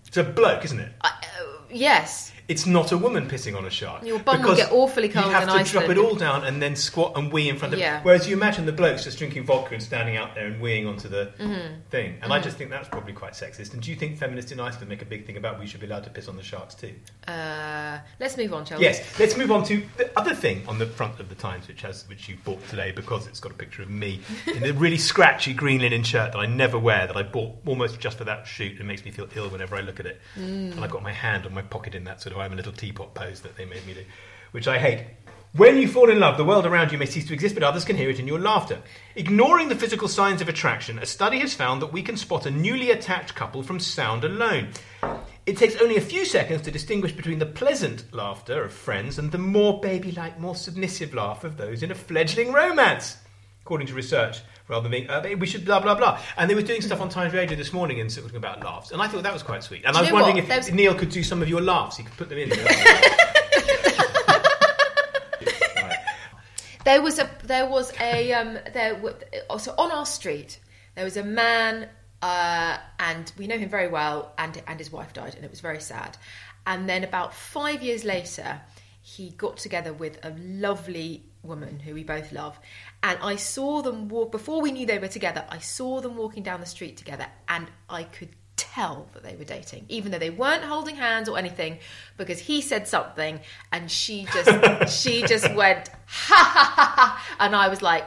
It's 0.09 0.17
a 0.17 0.25
bloke, 0.25 0.65
isn't 0.65 0.81
it? 0.81 0.93
Uh, 1.03 1.11
yes. 1.71 2.33
It's 2.49 2.67
not 2.67 2.93
a 2.93 2.99
woman 2.99 3.27
pissing 3.29 3.57
on 3.57 3.65
a 3.65 3.71
shark. 3.71 4.05
Your 4.05 4.19
bum 4.19 4.43
will 4.43 4.55
get 4.57 4.71
awfully 4.73 5.09
cold 5.09 5.27
You 5.27 5.33
have 5.33 5.49
in 5.49 5.65
to 5.65 5.71
drop 5.73 5.89
it 5.89 5.97
all 5.99 6.15
down 6.15 6.45
and 6.45 6.61
then 6.61 6.77
squat 6.77 7.13
and 7.17 7.33
wee 7.33 7.49
in 7.49 7.57
front 7.57 7.73
of 7.75 7.81
Yeah. 7.81 7.99
it. 8.01 8.05
Whereas 8.05 8.29
you 8.29 8.37
imagine 8.37 8.67
the 8.67 8.73
blokes 8.73 9.05
just 9.05 9.17
drinking 9.19 9.45
vodka 9.45 9.75
and 9.75 9.83
standing 9.83 10.17
out 10.17 10.35
there 10.35 10.47
and 10.47 10.61
weeing 10.63 10.87
onto 10.89 11.09
the 11.09 11.33
Mm-hmm. 11.39 11.81
thing. 11.91 12.19
And 12.23 12.33
I 12.33 12.41
just 12.41 12.57
think 12.57 12.71
that's 12.71 12.89
probably 12.89 13.13
quite 13.15 13.33
sexist. 13.33 13.73
And 13.73 13.83
do 13.83 13.91
you 13.91 13.97
think 13.97 14.19
feminists 14.19 14.53
in 14.53 14.61
Iceland 14.61 14.89
make 14.89 15.01
a 15.03 15.07
big 15.07 15.27
thing 15.27 15.37
about 15.37 15.59
we 15.59 15.67
should 15.67 15.81
be 15.81 15.87
allowed 15.87 16.05
to 16.05 16.11
piss 16.11 16.29
on 16.29 16.37
the 16.37 16.43
sharks 16.43 16.75
too? 16.75 16.93
Uh, 17.27 17.99
let's 18.21 18.37
move 18.37 18.53
on, 18.53 18.65
shall 18.67 18.79
we? 18.79 18.85
Yes, 18.85 19.19
let's 19.19 19.37
move 19.37 19.51
on 19.51 19.65
to 19.65 19.83
the 19.97 20.11
other 20.19 20.35
thing 20.35 20.63
on 20.69 20.79
the 20.79 20.87
front 20.87 21.21
of 21.21 21.29
the 21.29 21.35
Times, 21.35 21.67
which 21.69 21.83
has 21.83 22.07
which 22.09 22.29
you 22.29 22.37
bought 22.45 22.67
today 22.69 22.93
because 22.93 23.27
it's 23.27 23.41
got 23.41 23.53
a 23.53 23.55
picture 23.55 23.83
of 23.83 23.91
me 23.91 24.21
in 24.47 24.63
a 24.65 24.73
really 24.73 24.99
scratchy 25.11 25.53
green 25.55 25.81
linen 25.81 26.03
shirt 26.03 26.33
that 26.33 26.39
I 26.39 26.47
never 26.47 26.79
wear 26.79 27.07
that 27.07 27.17
I 27.17 27.23
bought 27.23 27.53
almost 27.67 27.99
just 28.01 28.19
for 28.19 28.25
that 28.25 28.47
shoot. 28.47 28.79
It 28.79 28.85
makes 28.85 29.05
me 29.05 29.11
feel 29.11 29.29
ill 29.35 29.49
whenever 29.49 29.77
I 29.77 29.81
look 29.81 29.99
at 30.01 30.07
it, 30.07 30.21
and 30.37 30.79
I've 30.85 30.91
got 30.91 31.03
my 31.03 31.13
hand 31.13 31.47
on 31.47 31.55
my 31.55 31.63
pocket 31.63 31.95
in 31.95 32.05
that 32.05 32.21
sort 32.21 32.33
of 32.34 32.34
I'm 32.41 32.53
a 32.53 32.57
little 32.57 32.73
teapot 32.73 33.15
pose 33.15 33.41
that 33.41 33.57
they 33.57 33.65
made 33.65 33.87
me 33.87 33.95
do, 33.95 34.05
which 34.53 34.69
I 34.69 34.79
hate. 34.79 35.05
When 35.57 35.77
you 35.77 35.87
fall 35.87 36.11
in 36.11 36.19
love, 36.19 36.37
the 36.37 36.45
world 36.45 36.67
around 36.67 36.91
you 36.91 36.99
may 36.99 37.07
cease 37.07 37.27
to 37.29 37.33
exist, 37.33 37.55
but 37.55 37.63
others 37.63 37.85
can 37.85 37.97
hear 37.97 38.11
it 38.11 38.19
in 38.19 38.27
your 38.27 38.41
laughter. 38.41 38.83
Ignoring 39.15 39.69
the 39.69 39.77
physical 39.77 40.09
signs 40.09 40.41
of 40.41 40.49
attraction, 40.49 40.99
a 40.99 41.07
study 41.07 41.39
has 41.39 41.55
found 41.55 41.81
that 41.81 41.93
we 41.93 42.03
can 42.03 42.17
spot 42.17 42.47
a 42.47 42.51
newly 42.51 42.91
attached 42.91 43.37
couple 43.37 43.63
from 43.63 43.79
sound 43.79 44.25
alone. 44.25 44.71
It 45.47 45.57
takes 45.57 45.77
only 45.77 45.97
a 45.97 46.01
few 46.01 46.25
seconds 46.25 46.63
to 46.63 46.73
distinguish 46.73 47.13
between 47.13 47.39
the 47.39 47.47
pleasant 47.47 48.13
laughter 48.13 48.65
of 48.65 48.73
friends 48.73 49.19
and 49.19 49.31
the 49.31 49.39
more 49.39 49.81
baby 49.81 50.11
like, 50.11 50.41
more 50.41 50.57
submissive 50.57 51.15
laugh 51.15 51.45
of 51.45 51.57
those 51.57 51.85
in 51.85 51.93
a 51.93 51.95
fledgling 51.95 52.51
romance. 52.51 53.19
According 53.65 53.87
to 53.87 53.95
research, 53.95 54.43
rather 54.69 54.83
than 54.83 54.93
being, 54.93 55.09
uh, 55.09 55.25
we 55.39 55.47
should 55.47 55.65
blah, 55.65 55.81
blah, 55.81 55.95
blah. 55.95 56.21
And 56.37 56.51
they 56.51 56.55
were 56.55 56.61
doing 56.63 56.83
stuff 56.83 57.01
on 57.01 57.09
Times 57.09 57.33
Radio 57.33 57.57
this 57.57 57.73
morning 57.73 57.99
and 57.99 58.15
talking 58.15 58.37
about 58.37 58.63
laughs. 58.63 58.91
And 58.91 59.01
I 59.01 59.09
thought 59.09 59.23
that 59.23 59.33
was 59.33 59.43
quite 59.43 59.63
sweet. 59.63 59.85
And 59.87 59.97
I 59.97 60.01
you 60.01 60.03
was 60.03 60.09
know 60.11 60.15
wondering 60.17 60.47
what? 60.47 60.69
if 60.69 60.75
Neil 60.75 60.95
could 60.95 61.09
do 61.09 61.23
some 61.23 61.41
of 61.41 61.49
your 61.49 61.63
laughs. 61.63 61.97
He 61.97 62.03
could 62.05 62.17
put 62.17 62.29
them 62.29 62.39
in. 62.39 62.53
There 66.85 67.01
was 67.01 67.19
a 67.19 67.31
there 67.43 67.67
was 67.67 67.93
a 67.99 68.33
um, 68.35 68.59
there 68.75 68.95
w- 68.95 69.17
also 69.49 69.75
on 69.79 69.91
our 69.91 70.05
street 70.05 70.61
there 70.95 71.05
was 71.05 71.17
a 71.17 71.25
man 71.25 71.89
uh, 72.21 72.77
and 72.99 73.33
we 73.39 73.47
know 73.47 73.57
him 73.57 73.71
very 73.71 73.89
well 73.89 74.35
and 74.37 74.63
and 74.67 74.79
his 74.79 74.93
wife 74.93 75.15
died 75.15 75.35
and 75.35 75.45
it 75.45 75.51
was 75.51 75.61
very 75.61 75.81
sad 75.81 76.19
and 76.67 76.87
then 76.87 77.03
about 77.03 77.33
five 77.33 77.83
years 77.83 78.05
later 78.05 78.61
he 79.01 79.31
got 79.31 79.57
together 79.57 79.95
with 79.95 80.19
a 80.25 80.35
lovely 80.39 81.25
woman 81.45 81.81
who 81.81 81.95
we 81.95 82.05
both 82.05 82.33
love 82.33 82.59
and 83.03 83.19
I 83.23 83.37
saw 83.37 83.83
them 83.83 84.09
walk 84.09 84.33
before 84.33 84.61
we 84.61 84.73
knew 84.73 84.87
they 84.87 84.99
were 84.99 85.09
together 85.09 85.45
I 85.49 85.59
saw 85.59 86.01
them 86.01 86.17
walking 86.17 86.43
down 86.43 86.61
the 86.61 86.67
street 86.67 86.97
together 86.97 87.27
and 87.49 87.67
I 87.89 88.05
could 88.05 88.31
tell 88.57 89.09
that 89.13 89.23
they 89.23 89.37
were 89.37 89.45
dating, 89.45 89.87
even 89.89 90.13
though 90.13 90.19
they 90.19 90.31
weren't 90.31 90.65
holding 90.65 90.97
hands 90.97 91.29
or 91.29 91.39
anything, 91.39 91.79
because 92.17 92.39
he 92.39 92.61
said 92.61 92.87
something 92.89 93.41
and 93.73 93.91
she 93.91 94.27
just 94.33 95.01
she 95.03 95.23
just 95.23 95.53
went 95.55 95.89
ha 96.07 96.51
ha 96.53 96.73
ha 96.77 96.95
ha, 96.97 97.37
and 97.41 97.55
I 97.55 97.69
was 97.69 97.83
like, 97.83 98.05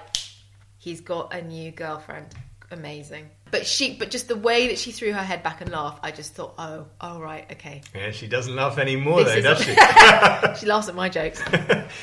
he's 0.78 1.02
got 1.02 1.34
a 1.34 1.42
new 1.42 1.72
girlfriend, 1.72 2.28
amazing. 2.72 3.30
But 3.52 3.66
she, 3.66 3.96
but 3.96 4.10
just 4.12 4.28
the 4.28 4.36
way 4.36 4.68
that 4.68 4.78
she 4.78 4.92
threw 4.92 5.12
her 5.14 5.24
head 5.24 5.44
back 5.44 5.62
and 5.62 5.72
laughed, 5.72 6.00
I 6.04 6.12
just 6.12 6.34
thought, 6.34 6.54
oh, 6.58 6.86
oh 7.02 7.20
right, 7.20 7.46
okay. 7.54 7.82
Yeah, 7.96 8.12
she 8.12 8.28
doesn't 8.28 8.56
laugh 8.56 8.78
anymore, 8.78 9.24
This 9.24 9.36
though, 9.44 9.54
does 9.54 9.64
she? 9.64 9.76
She 10.60 10.66
laughs 10.66 10.88
at 10.90 10.96
my 10.96 11.10
jokes. 11.10 11.42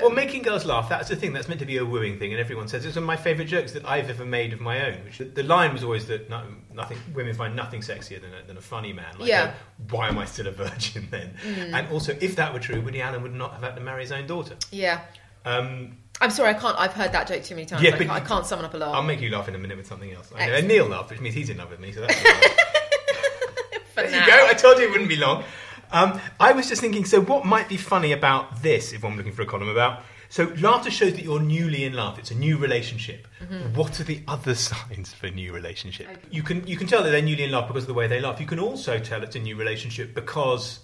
Well, 0.00 0.10
making 0.10 0.42
girls 0.42 0.64
laugh, 0.64 0.88
that's 0.88 1.08
the 1.10 1.16
thing. 1.16 1.34
That's 1.34 1.46
meant 1.46 1.60
to 1.60 1.66
be 1.66 1.76
a 1.76 1.84
wooing 1.84 2.18
thing, 2.18 2.32
and 2.32 2.40
everyone 2.40 2.68
says 2.68 2.86
it's 2.86 2.96
one 2.96 3.02
of 3.02 3.06
my 3.06 3.16
favourite 3.16 3.48
jokes 3.48 3.72
that 3.72 3.84
I've 3.86 4.08
ever 4.08 4.24
made 4.24 4.52
of 4.54 4.60
my 4.60 4.86
own. 4.86 5.04
Which 5.04 5.18
the 5.18 5.42
line 5.42 5.72
was 5.74 5.84
always 5.84 6.06
that 6.06 6.30
no, 6.30 6.42
nothing 6.72 6.96
women 7.14 7.34
find 7.34 7.54
nothing 7.54 7.80
sexier 7.82 8.20
than 8.20 8.32
a, 8.32 8.46
than 8.46 8.56
a 8.56 8.60
funny 8.62 8.92
man. 8.94 9.14
Like, 9.18 9.28
Yeah. 9.28 9.48
Mm. 9.48 9.52
oh, 9.52 9.96
why 9.96 10.08
am 10.08 10.18
I 10.18 10.24
still 10.24 10.46
a 10.46 10.50
virgin 10.52 11.08
then? 11.10 11.34
And 11.44 11.86
also, 11.88 12.16
if 12.20 12.36
that 12.36 12.52
were 12.54 12.60
true, 12.60 12.80
Woody 12.80 13.02
Allen 13.02 13.22
would 13.22 13.34
not 13.34 13.52
have 13.52 13.62
had 13.62 13.74
to 13.76 13.82
marry 13.82 14.02
his 14.02 14.12
own 14.12 14.26
daughter. 14.26 14.56
Yeah. 14.70 15.02
Um, 15.44 15.98
I'm 16.20 16.30
sorry, 16.30 16.50
I 16.50 16.54
can't. 16.54 16.78
I've 16.78 16.92
heard 16.92 17.12
that 17.12 17.26
joke 17.26 17.42
too 17.42 17.54
many 17.54 17.66
times. 17.66 17.82
Yeah, 17.82 17.94
I, 17.94 17.98
can't, 17.98 18.10
I 18.10 18.20
can't 18.20 18.46
summon 18.46 18.64
up 18.64 18.74
a 18.74 18.76
laugh. 18.78 18.94
I'll 18.94 19.02
make 19.02 19.20
you 19.20 19.30
laugh 19.30 19.48
in 19.48 19.54
a 19.54 19.58
minute 19.58 19.76
with 19.76 19.86
something 19.86 20.12
else. 20.12 20.30
I 20.34 20.46
know. 20.46 20.54
And 20.54 20.68
Neil 20.68 20.86
laughed, 20.86 21.10
which 21.10 21.20
means 21.20 21.34
he's 21.34 21.50
in 21.50 21.58
love 21.58 21.70
with 21.70 21.80
me. 21.80 21.92
So 21.92 22.00
that's 22.00 22.16
all 22.16 22.22
right. 22.32 22.56
For 23.94 24.02
There 24.02 24.10
now. 24.10 24.24
you 24.24 24.30
go. 24.32 24.46
I 24.48 24.54
told 24.54 24.78
you 24.78 24.84
it 24.84 24.90
wouldn't 24.90 25.08
be 25.08 25.16
long. 25.16 25.44
Um, 25.92 26.20
I 26.40 26.52
was 26.52 26.68
just 26.68 26.80
thinking, 26.80 27.04
so 27.04 27.20
what 27.20 27.44
might 27.44 27.68
be 27.68 27.76
funny 27.76 28.12
about 28.12 28.62
this, 28.62 28.92
if 28.92 29.04
I'm 29.04 29.16
looking 29.16 29.32
for 29.32 29.42
a 29.42 29.46
column 29.46 29.68
about? 29.68 30.02
So 30.28 30.52
laughter 30.58 30.90
shows 30.90 31.12
that 31.12 31.22
you're 31.22 31.38
newly 31.40 31.84
in 31.84 31.92
love. 31.92 32.18
It's 32.18 32.32
a 32.32 32.34
new 32.34 32.56
relationship. 32.58 33.28
Mm-hmm. 33.40 33.74
What 33.76 34.00
are 34.00 34.04
the 34.04 34.20
other 34.26 34.54
signs 34.56 35.12
for 35.12 35.26
a 35.26 35.30
new 35.30 35.52
relationship? 35.52 36.08
You 36.30 36.42
can 36.42 36.66
you 36.66 36.76
can 36.76 36.86
tell 36.88 37.04
that 37.04 37.10
they're 37.10 37.22
newly 37.22 37.44
in 37.44 37.50
love 37.52 37.68
because 37.68 37.84
of 37.84 37.88
the 37.88 37.94
way 37.94 38.06
they 38.08 38.20
laugh. 38.20 38.40
You 38.40 38.46
can 38.46 38.58
also 38.58 38.98
tell 38.98 39.22
it's 39.22 39.36
a 39.36 39.40
new 39.40 39.54
relationship 39.56 40.14
because 40.14 40.80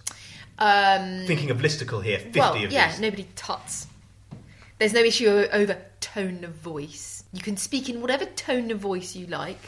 Um, 0.59 1.25
thinking 1.26 1.50
of 1.50 1.59
listicle 1.59 2.05
here, 2.05 2.19
fifty 2.19 2.38
well, 2.38 2.55
of 2.55 2.71
yeah, 2.71 2.90
these. 2.90 3.00
nobody 3.00 3.26
tuts. 3.35 3.87
There's 4.81 4.95
no 4.95 5.01
issue 5.03 5.29
over 5.29 5.77
tone 6.01 6.43
of 6.43 6.53
voice. 6.53 7.25
You 7.35 7.43
can 7.43 7.59
speak 7.59 7.91
in 7.91 8.01
whatever 8.01 8.25
tone 8.25 8.71
of 8.71 8.79
voice 8.79 9.15
you 9.15 9.27
like. 9.27 9.59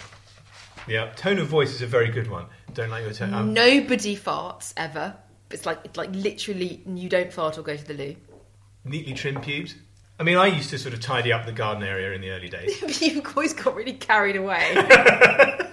Yeah, 0.88 1.12
tone 1.16 1.38
of 1.38 1.48
voice 1.48 1.70
is 1.70 1.82
a 1.82 1.86
very 1.86 2.08
good 2.10 2.30
one. 2.30 2.46
Don't 2.72 2.88
like 2.88 3.04
your 3.04 3.12
tone. 3.12 3.34
Um, 3.34 3.52
Nobody 3.52 4.16
farts 4.16 4.72
ever. 4.74 5.14
It's 5.50 5.66
like 5.66 5.80
it's 5.84 5.98
like 5.98 6.08
literally 6.14 6.82
you 6.86 7.10
don't 7.10 7.30
fart 7.30 7.58
or 7.58 7.62
go 7.62 7.76
to 7.76 7.84
the 7.84 7.92
loo. 7.92 8.16
neatly 8.86 9.12
trimmed 9.12 9.42
pubes. 9.42 9.74
I 10.18 10.22
mean, 10.22 10.38
I 10.38 10.46
used 10.46 10.70
to 10.70 10.78
sort 10.78 10.94
of 10.94 11.00
tidy 11.00 11.30
up 11.30 11.44
the 11.44 11.52
garden 11.52 11.82
area 11.82 12.12
in 12.12 12.22
the 12.22 12.30
early 12.30 12.48
days. 12.48 13.00
You've 13.02 13.26
always 13.36 13.52
got 13.52 13.74
really 13.74 13.92
carried 13.92 14.36
away. 14.36 14.72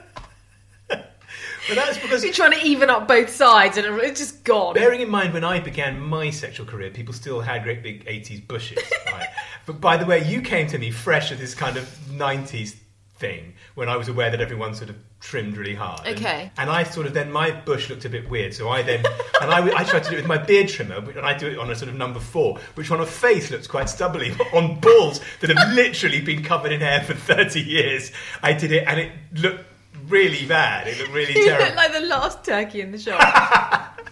But 1.69 1.75
that's 1.75 1.97
because 1.99 2.23
You're 2.23 2.33
trying 2.33 2.59
to 2.59 2.65
even 2.65 2.89
up 2.89 3.07
both 3.07 3.29
sides, 3.29 3.77
and 3.77 3.85
it's 4.01 4.19
just 4.19 4.43
gone. 4.43 4.73
Bearing 4.73 5.01
in 5.01 5.09
mind, 5.09 5.33
when 5.33 5.43
I 5.43 5.59
began 5.59 5.99
my 5.99 6.29
sexual 6.31 6.65
career, 6.65 6.89
people 6.89 7.13
still 7.13 7.39
had 7.39 7.63
great 7.63 7.83
big 7.83 8.05
80s 8.05 8.47
bushes. 8.47 8.79
Right? 9.07 9.27
but 9.65 9.79
by 9.79 9.95
the 9.97 10.05
way, 10.05 10.23
you 10.27 10.41
came 10.41 10.67
to 10.67 10.77
me 10.77 10.91
fresh 10.91 11.31
at 11.31 11.37
this 11.37 11.53
kind 11.55 11.77
of 11.77 11.83
90s 12.09 12.75
thing 13.17 13.53
when 13.75 13.89
I 13.89 13.97
was 13.97 14.07
aware 14.07 14.31
that 14.31 14.39
everyone 14.39 14.73
sort 14.73 14.89
of 14.89 14.95
trimmed 15.19 15.57
really 15.57 15.75
hard. 15.75 16.01
And- 16.05 16.17
Okay. 16.17 16.51
And, 16.57 16.69
I 16.69 16.83
sort 16.83 17.05
of 17.05 17.13
then, 17.13 17.31
my 17.31 17.51
bush 17.51 17.89
looked 17.89 18.05
a 18.05 18.09
bit 18.09 18.29
weird, 18.29 18.53
so 18.53 18.69
I 18.69 18.81
then, 18.81 19.03
and 19.41 19.51
I, 19.51 19.59
I 19.77 19.83
tried 19.83 20.03
to 20.05 20.09
do 20.09 20.15
it 20.15 20.19
with 20.19 20.27
my 20.27 20.37
beard 20.37 20.69
trimmer, 20.69 20.95
and 20.97 21.19
I 21.25 21.37
do 21.37 21.47
it 21.47 21.57
on 21.59 21.69
a 21.69 21.75
sort 21.75 21.89
of 21.89 21.95
number 21.95 22.19
four, 22.19 22.57
which 22.75 22.89
on 22.91 23.01
a 23.01 23.05
face 23.05 23.51
looks 23.51 23.67
quite 23.67 23.89
stubbly, 23.89 24.33
but 24.37 24.47
on 24.53 24.79
balls 24.79 25.19
that 25.41 25.49
have 25.55 25.73
literally 25.73 26.21
been 26.21 26.43
covered 26.43 26.71
in 26.71 26.79
hair 26.79 27.01
for 27.01 27.13
30 27.13 27.59
years, 27.61 28.11
I 28.41 28.53
did 28.53 28.71
it 28.71 28.85
and 28.87 28.99
it 28.99 29.11
looked 29.33 29.68
really 30.09 30.45
bad. 30.45 30.87
It 30.87 30.97
looked 30.99 31.11
really 31.13 31.33
you 31.37 31.45
terrible. 31.45 31.65
look 31.67 31.75
like 31.75 31.93
the 31.93 32.01
last 32.01 32.43
turkey 32.43 32.81
in 32.81 32.91
the 32.91 32.99
shop. 32.99 34.01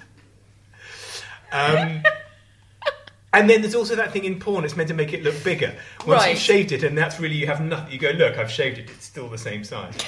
Um, 1.50 2.04
and 3.34 3.50
then 3.50 3.62
there's 3.62 3.74
also 3.76 3.96
that 3.96 4.12
thing 4.12 4.26
in 4.26 4.40
porn. 4.40 4.66
It's 4.66 4.76
meant 4.76 4.90
to 4.90 4.94
make 4.96 5.14
it 5.14 5.24
look 5.24 5.42
bigger. 5.44 5.74
Once 6.06 6.22
Right. 6.24 6.30
you've 6.32 6.40
shaved 6.40 6.72
it, 6.74 6.84
and 6.84 6.98
that's 6.98 7.20
really 7.20 7.36
you 7.36 7.48
have 7.48 7.62
nothing. 7.62 7.92
You 7.94 8.00
go, 8.00 8.10
look, 8.12 8.38
I've 8.38 8.52
shaved 8.52 8.78
it. 8.80 8.90
It's 8.90 9.06
still 9.06 9.30
the 9.30 9.38
same 9.38 9.64
size. 9.64 9.96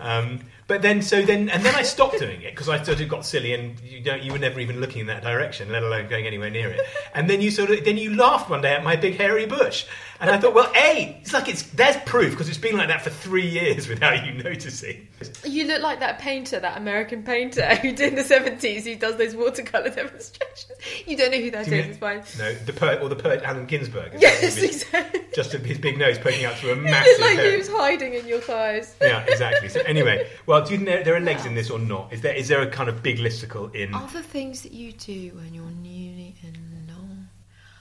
Um, 0.00 0.42
but 0.68 0.80
then, 0.80 1.02
so 1.02 1.22
then, 1.22 1.48
and 1.48 1.64
then 1.64 1.74
I 1.74 1.82
stopped 1.82 2.20
doing 2.20 2.40
it 2.42 2.52
because 2.52 2.68
I 2.68 2.80
sort 2.84 3.00
of 3.00 3.08
got 3.08 3.26
silly, 3.26 3.52
and 3.52 3.80
you 3.80 4.00
don't, 4.00 4.22
you 4.22 4.30
were 4.30 4.38
never 4.38 4.60
even 4.60 4.78
looking 4.80 5.00
in 5.00 5.08
that 5.08 5.24
direction, 5.24 5.72
let 5.72 5.82
alone 5.82 6.06
going 6.08 6.24
anywhere 6.24 6.50
near 6.50 6.70
it. 6.70 6.80
And 7.16 7.28
then 7.28 7.40
you 7.40 7.50
sort 7.50 7.70
of, 7.72 7.84
then 7.84 7.96
you 7.98 8.14
laughed 8.14 8.48
one 8.48 8.60
day 8.62 8.72
at 8.76 8.84
my 8.84 8.94
big 8.94 9.16
hairy 9.16 9.44
bush, 9.44 9.86
and 10.20 10.30
I 10.30 10.38
thought, 10.38 10.54
well, 10.54 10.70
a, 10.76 11.18
it's 11.20 11.32
like 11.32 11.48
it's 11.48 11.62
there's 11.70 11.96
proof 12.04 12.30
because 12.30 12.48
it's 12.48 12.58
been 12.58 12.76
like 12.76 12.88
that 12.88 13.02
for 13.02 13.10
three 13.10 13.46
years 13.48 13.88
without 13.88 14.26
you 14.26 14.32
noticing. 14.42 15.06
you 15.44 15.64
look 15.66 15.82
like 15.82 16.00
that 16.00 16.18
painter, 16.18 16.58
that 16.60 16.76
American 16.76 17.22
painter 17.22 17.74
who 17.82 17.92
did 17.92 18.08
in 18.10 18.14
the 18.16 18.24
seventies, 18.24 18.84
who 18.84 18.96
does 18.96 19.16
those 19.16 19.34
watercolor 19.36 19.88
demonstrations. 19.94 20.72
You 21.06 21.16
don't 21.16 21.30
know 21.30 21.38
who 21.40 21.50
that 21.52 21.66
is. 21.68 21.86
It's 21.86 21.98
fine. 21.98 22.22
No, 22.38 22.52
the 22.54 22.72
poet 22.72 23.00
or 23.02 23.08
the 23.08 23.16
poet 23.16 23.42
Allen 23.44 23.66
Ginsberg. 23.66 24.12
Yes, 24.18 24.40
his- 24.40 24.82
exactly. 24.82 25.20
Just 25.34 25.52
his 25.52 25.78
big 25.78 25.98
nose 25.98 26.18
poking 26.18 26.44
out 26.46 26.54
through 26.56 26.72
a 26.72 26.76
You 26.76 26.82
massive. 26.82 27.18
look 27.18 27.28
like 27.28 27.36
hair. 27.38 27.50
he 27.52 27.56
was 27.58 27.68
hiding 27.68 28.14
in 28.14 28.26
your 28.26 28.40
thighs. 28.40 28.96
yeah, 29.00 29.24
exactly. 29.28 29.68
So 29.68 29.80
anyway, 29.82 30.28
well, 30.46 30.64
do 30.64 30.72
you 30.72 30.78
think 30.78 30.88
there, 30.88 31.04
there 31.04 31.14
are 31.16 31.20
legs 31.20 31.46
in 31.46 31.54
this 31.54 31.70
or 31.70 31.78
not? 31.78 32.12
Is 32.12 32.22
there 32.22 32.34
is 32.34 32.48
there 32.48 32.60
a 32.62 32.66
kind 32.68 32.88
of 32.88 33.02
big 33.02 33.18
listicle 33.18 33.72
in? 33.74 33.94
Other 33.94 34.22
things 34.22 34.62
that 34.62 34.72
you 34.72 34.92
do 34.92 35.30
when 35.36 35.54
you're 35.54 35.64
newly 35.64 36.34
in 36.42 36.52
love. 36.54 36.67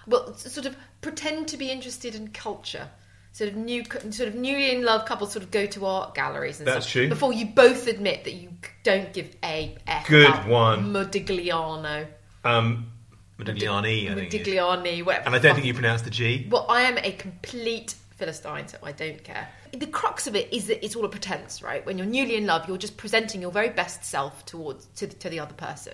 Well, 0.08 0.34
sort 0.36 0.66
of 0.66 0.76
pretend 1.02 1.48
to 1.50 1.58
be 1.58 1.70
interested 1.70 2.16
in 2.16 2.30
culture. 2.30 2.90
Sort 3.34 3.52
of 3.52 3.56
new, 3.56 3.84
sort 4.10 4.30
of 4.30 4.36
newly 4.36 4.72
in 4.72 4.84
love 4.84 5.06
couples 5.06 5.32
sort 5.32 5.44
of 5.44 5.52
go 5.52 5.66
to 5.68 5.86
art 5.86 6.16
galleries 6.16 6.60
and 6.60 6.68
That's 6.68 6.86
stuff 6.86 6.92
true. 6.94 7.10
before 7.10 7.34
you 7.34 7.46
both 7.46 7.88
admit 7.88 8.24
that 8.24 8.34
you 8.34 8.50
don't 8.84 9.14
give 9.14 9.36
a 9.44 9.78
f 9.86 10.08
Good 10.08 10.26
about 10.28 10.48
one. 10.48 10.92
Modigliano, 10.94 12.08
Um, 12.44 12.92
Modigliani, 13.38 14.10
I 14.12 14.16
think. 14.16 14.34
it 14.34 14.42
is. 14.42 14.48
Modigliani, 14.48 15.06
whatever. 15.06 15.26
And 15.28 15.36
I 15.36 15.40
don't 15.40 15.54
think 15.54 15.68
you 15.68 15.74
pronounce 15.76 16.02
the 16.02 16.10
G. 16.10 16.48
Well, 16.50 16.66
I 16.70 16.82
am 16.84 16.98
a 16.98 17.12
complete 17.12 17.94
Philistine, 18.16 18.68
so 18.68 18.80
I 18.82 18.92
don't 18.94 19.24
care. 19.24 19.48
The 19.72 19.88
crux 19.88 20.28
of 20.28 20.36
it 20.36 20.52
is 20.54 20.68
that 20.68 20.84
it's 20.84 20.96
all 20.96 21.06
a 21.06 21.10
pretense, 21.10 21.62
right? 21.62 21.86
When 21.86 21.98
you're 21.98 22.08
newly 22.08 22.36
in 22.36 22.46
love, 22.46 22.68
you're 22.68 22.78
just 22.78 22.98
presenting 22.98 23.42
your 23.42 23.52
very 23.52 23.70
best 23.70 24.04
self 24.06 24.46
towards 24.46 24.86
to, 24.98 25.08
to 25.08 25.30
the 25.30 25.40
other 25.40 25.54
person, 25.54 25.94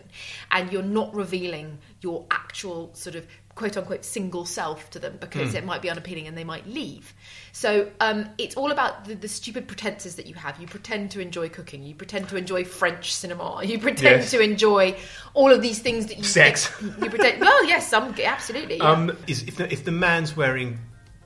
and 0.52 0.72
you're 0.72 0.82
not 0.84 1.14
revealing 1.14 1.78
your 2.02 2.26
actual 2.32 2.90
sort 2.94 3.16
of 3.16 3.26
quote 3.56 3.78
unquote 3.78 4.04
single 4.04 4.46
self 4.48 4.90
to 4.90 4.98
them 4.98 5.16
because 5.22 5.54
it 5.54 5.64
might 5.64 5.80
be 5.80 5.88
unappealing 5.90 6.26
and 6.28 6.36
they 6.36 6.44
might 6.44 6.66
leave. 6.68 7.14
So 7.52 7.92
um, 8.00 8.28
it's 8.40 8.56
all 8.56 8.72
about 8.72 9.06
the, 9.06 9.14
the 9.14 9.28
stupid 9.28 9.68
pretenses 9.68 10.16
that 10.16 10.26
you 10.26 10.34
have. 10.34 10.60
You 10.60 10.66
pretend 10.66 11.12
to 11.12 11.20
enjoy 11.20 11.50
cooking, 11.50 11.84
you 11.84 11.94
pretend 11.94 12.30
to 12.30 12.36
enjoy 12.36 12.64
French 12.66 13.14
cinema, 13.14 13.62
you 13.66 13.78
pretend 13.78 14.22
Yes. 14.22 14.32
to 14.32 14.40
enjoy 14.40 14.96
all 15.36 15.52
of 15.52 15.62
these 15.62 15.80
things 15.80 16.08
that 16.08 16.18
you 16.18 16.24
Sex. 16.24 16.72
You 16.82 17.10
pretend. 17.10 17.42
Well, 17.42 17.66
yes, 17.66 17.88
some 17.88 18.16
absolutely. 18.24 18.78
yeah. 18.78 18.90
Um, 18.92 19.16
is 19.28 19.44
if 19.44 19.58
the, 19.58 19.72
if 19.72 19.86
the 19.86 19.92
man's 19.92 20.36
wearing 20.36 20.80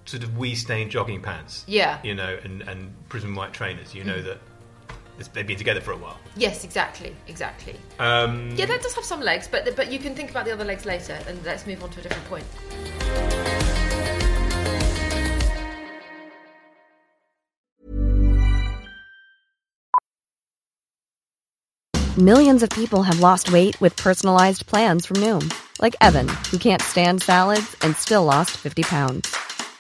sort 0.08 0.24
of 0.24 0.38
wee 0.38 0.56
stained 0.56 0.90
jogging 0.92 1.22
pants, 1.22 1.64
Yeah. 1.68 2.00
you 2.04 2.16
know, 2.16 2.38
and, 2.44 2.62
and 2.64 2.94
prism 3.10 3.36
white 3.36 3.54
trainers, 3.54 3.94
you 3.94 4.04
know 4.04 4.22
that 4.22 4.40
it's- 5.20 5.28
they've 5.34 5.46
been 5.46 5.58
together 5.58 5.82
for 5.82 5.92
a 5.92 5.98
while. 5.98 6.18
Yes, 6.36 6.64
exactly, 6.64 7.16
exactly. 7.28 7.76
Um, 8.00 8.52
Yeah, 8.56 8.66
that 8.68 8.82
does 8.82 8.94
have 8.96 9.04
some 9.06 9.22
legs, 9.22 9.48
but 9.48 9.76
but 9.76 9.92
you 9.92 10.00
can 10.00 10.16
think 10.16 10.30
about 10.32 10.46
the 10.46 10.52
other 10.54 10.66
legs 10.66 10.86
later, 10.86 11.18
and 11.28 11.44
let's 11.46 11.68
move 11.68 11.84
on 11.84 11.90
to 11.92 12.00
a 12.00 12.04
different 12.04 12.26
point. 12.30 12.46
Millions 22.18 22.64
of 22.64 22.70
people 22.72 23.04
have 23.04 23.20
lost 23.20 23.52
weight 23.52 23.80
with 23.80 23.96
personalized 23.96 24.66
plans 24.66 25.06
from 25.06 25.18
Noom, 25.18 25.54
like 25.82 25.96
Evan, 26.02 26.28
who 26.50 26.58
can't 26.58 26.82
stand 26.82 27.22
salads 27.22 27.76
and 27.82 27.96
still 27.96 28.24
lost 28.24 28.52
50 28.58 28.82
pounds. 28.84 29.36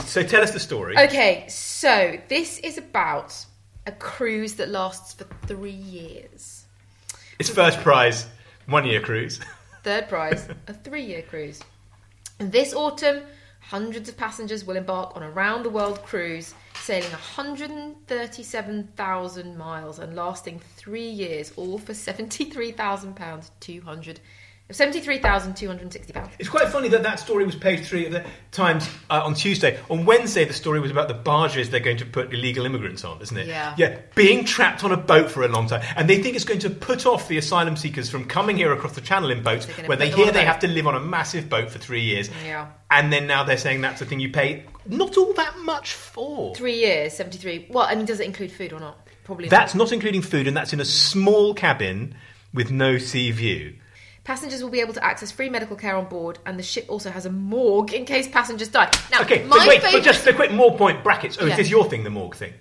So 0.00 0.22
tell 0.22 0.42
us 0.42 0.52
the 0.52 0.60
story. 0.60 0.96
Okay, 0.96 1.44
so 1.48 2.18
this 2.28 2.58
is 2.60 2.78
about 2.78 3.44
a 3.86 3.92
cruise 3.92 4.54
that 4.54 4.70
lasts 4.70 5.12
for 5.12 5.24
three 5.46 5.70
years. 5.70 6.64
It's 7.38 7.50
first 7.50 7.78
prize, 7.80 8.26
one 8.66 8.86
year 8.86 9.00
cruise. 9.00 9.40
Third 9.82 10.08
prize, 10.08 10.48
a 10.66 10.72
three 10.72 11.02
year 11.02 11.20
cruise. 11.22 11.60
And 12.38 12.52
this 12.52 12.72
autumn, 12.72 13.24
hundreds 13.60 14.08
of 14.08 14.16
passengers 14.16 14.64
will 14.64 14.76
embark 14.76 15.14
on 15.14 15.22
a 15.22 15.30
round 15.30 15.64
the 15.64 15.70
world 15.70 16.02
cruise, 16.04 16.54
sailing 16.74 17.10
137,000 17.10 19.58
miles 19.58 19.98
and 19.98 20.16
lasting 20.16 20.60
three 20.76 21.08
years, 21.08 21.52
all 21.56 21.78
for 21.78 21.92
£73,000, 24.70 25.54
200 25.56 25.90
£73,260. 25.90 26.30
It's 26.38 26.48
quite 26.48 26.68
funny 26.68 26.88
that 26.88 27.02
that 27.02 27.18
story 27.18 27.44
was 27.44 27.54
page 27.54 27.84
three 27.86 28.06
of 28.06 28.12
the 28.12 28.24
Times 28.52 28.88
uh, 29.10 29.22
on 29.22 29.34
Tuesday. 29.34 29.78
On 29.90 30.04
Wednesday, 30.06 30.44
the 30.44 30.52
story 30.52 30.80
was 30.80 30.90
about 30.90 31.08
the 31.08 31.14
barges 31.14 31.70
they're 31.70 31.80
going 31.80 31.98
to 31.98 32.06
put 32.06 32.32
illegal 32.32 32.64
immigrants 32.64 33.04
on, 33.04 33.20
isn't 33.20 33.36
it? 33.36 33.48
Yeah. 33.48 33.74
Yeah, 33.76 33.98
being 34.14 34.44
trapped 34.44 34.84
on 34.84 34.92
a 34.92 34.96
boat 34.96 35.30
for 35.30 35.42
a 35.44 35.48
long 35.48 35.66
time. 35.66 35.82
And 35.96 36.08
they 36.08 36.22
think 36.22 36.36
it's 36.36 36.44
going 36.44 36.60
to 36.60 36.70
put 36.70 37.06
off 37.06 37.28
the 37.28 37.38
asylum 37.38 37.76
seekers 37.76 38.08
from 38.08 38.24
coming 38.24 38.56
here 38.56 38.72
across 38.72 38.94
the 38.94 39.00
channel 39.00 39.30
in 39.30 39.42
boats, 39.42 39.66
where 39.86 39.96
they 39.96 40.10
put 40.10 40.16
them 40.16 40.20
on 40.20 40.24
hear 40.24 40.32
they 40.32 40.44
have 40.44 40.60
to 40.60 40.68
live 40.68 40.86
on 40.86 40.94
a 40.94 41.00
massive 41.00 41.48
boat 41.48 41.70
for 41.70 41.78
three 41.78 42.02
years. 42.02 42.30
Yeah. 42.44 42.68
And 42.90 43.12
then 43.12 43.26
now 43.26 43.44
they're 43.44 43.58
saying 43.58 43.80
that's 43.80 44.00
the 44.00 44.06
thing 44.06 44.20
you 44.20 44.30
pay 44.30 44.64
not 44.86 45.16
all 45.16 45.32
that 45.34 45.58
much 45.58 45.94
for. 45.94 46.54
Three 46.54 46.78
years, 46.78 47.14
73 47.14 47.68
Well, 47.70 47.86
I 47.88 47.94
mean, 47.94 48.04
does 48.04 48.20
it 48.20 48.26
include 48.26 48.52
food 48.52 48.72
or 48.72 48.80
not? 48.80 49.06
Probably 49.24 49.48
That's 49.48 49.74
not. 49.74 49.84
not 49.84 49.92
including 49.92 50.22
food, 50.22 50.48
and 50.48 50.56
that's 50.56 50.72
in 50.72 50.80
a 50.80 50.84
small 50.84 51.54
cabin 51.54 52.16
with 52.52 52.70
no 52.70 52.98
sea 52.98 53.30
view. 53.30 53.76
Passengers 54.24 54.62
will 54.62 54.70
be 54.70 54.80
able 54.80 54.94
to 54.94 55.04
access 55.04 55.32
free 55.32 55.48
medical 55.48 55.74
care 55.74 55.96
on 55.96 56.04
board, 56.06 56.38
and 56.46 56.56
the 56.58 56.62
ship 56.62 56.86
also 56.88 57.10
has 57.10 57.26
a 57.26 57.30
morgue 57.30 57.92
in 57.92 58.04
case 58.04 58.28
passengers 58.28 58.68
die. 58.68 58.88
Now, 59.10 59.22
Okay, 59.22 59.42
my 59.42 59.58
but 59.58 59.66
wait, 59.68 59.82
favourite... 59.82 59.92
but 60.04 60.04
just 60.04 60.26
a 60.28 60.32
quick 60.32 60.52
more 60.52 60.76
point 60.78 61.02
brackets. 61.02 61.38
Oh, 61.40 61.44
Yeah. 61.46 61.52
is 61.52 61.56
this 61.56 61.70
your 61.70 61.84
thing, 61.86 62.04
the 62.04 62.10
morgue 62.10 62.36
thing? 62.36 62.52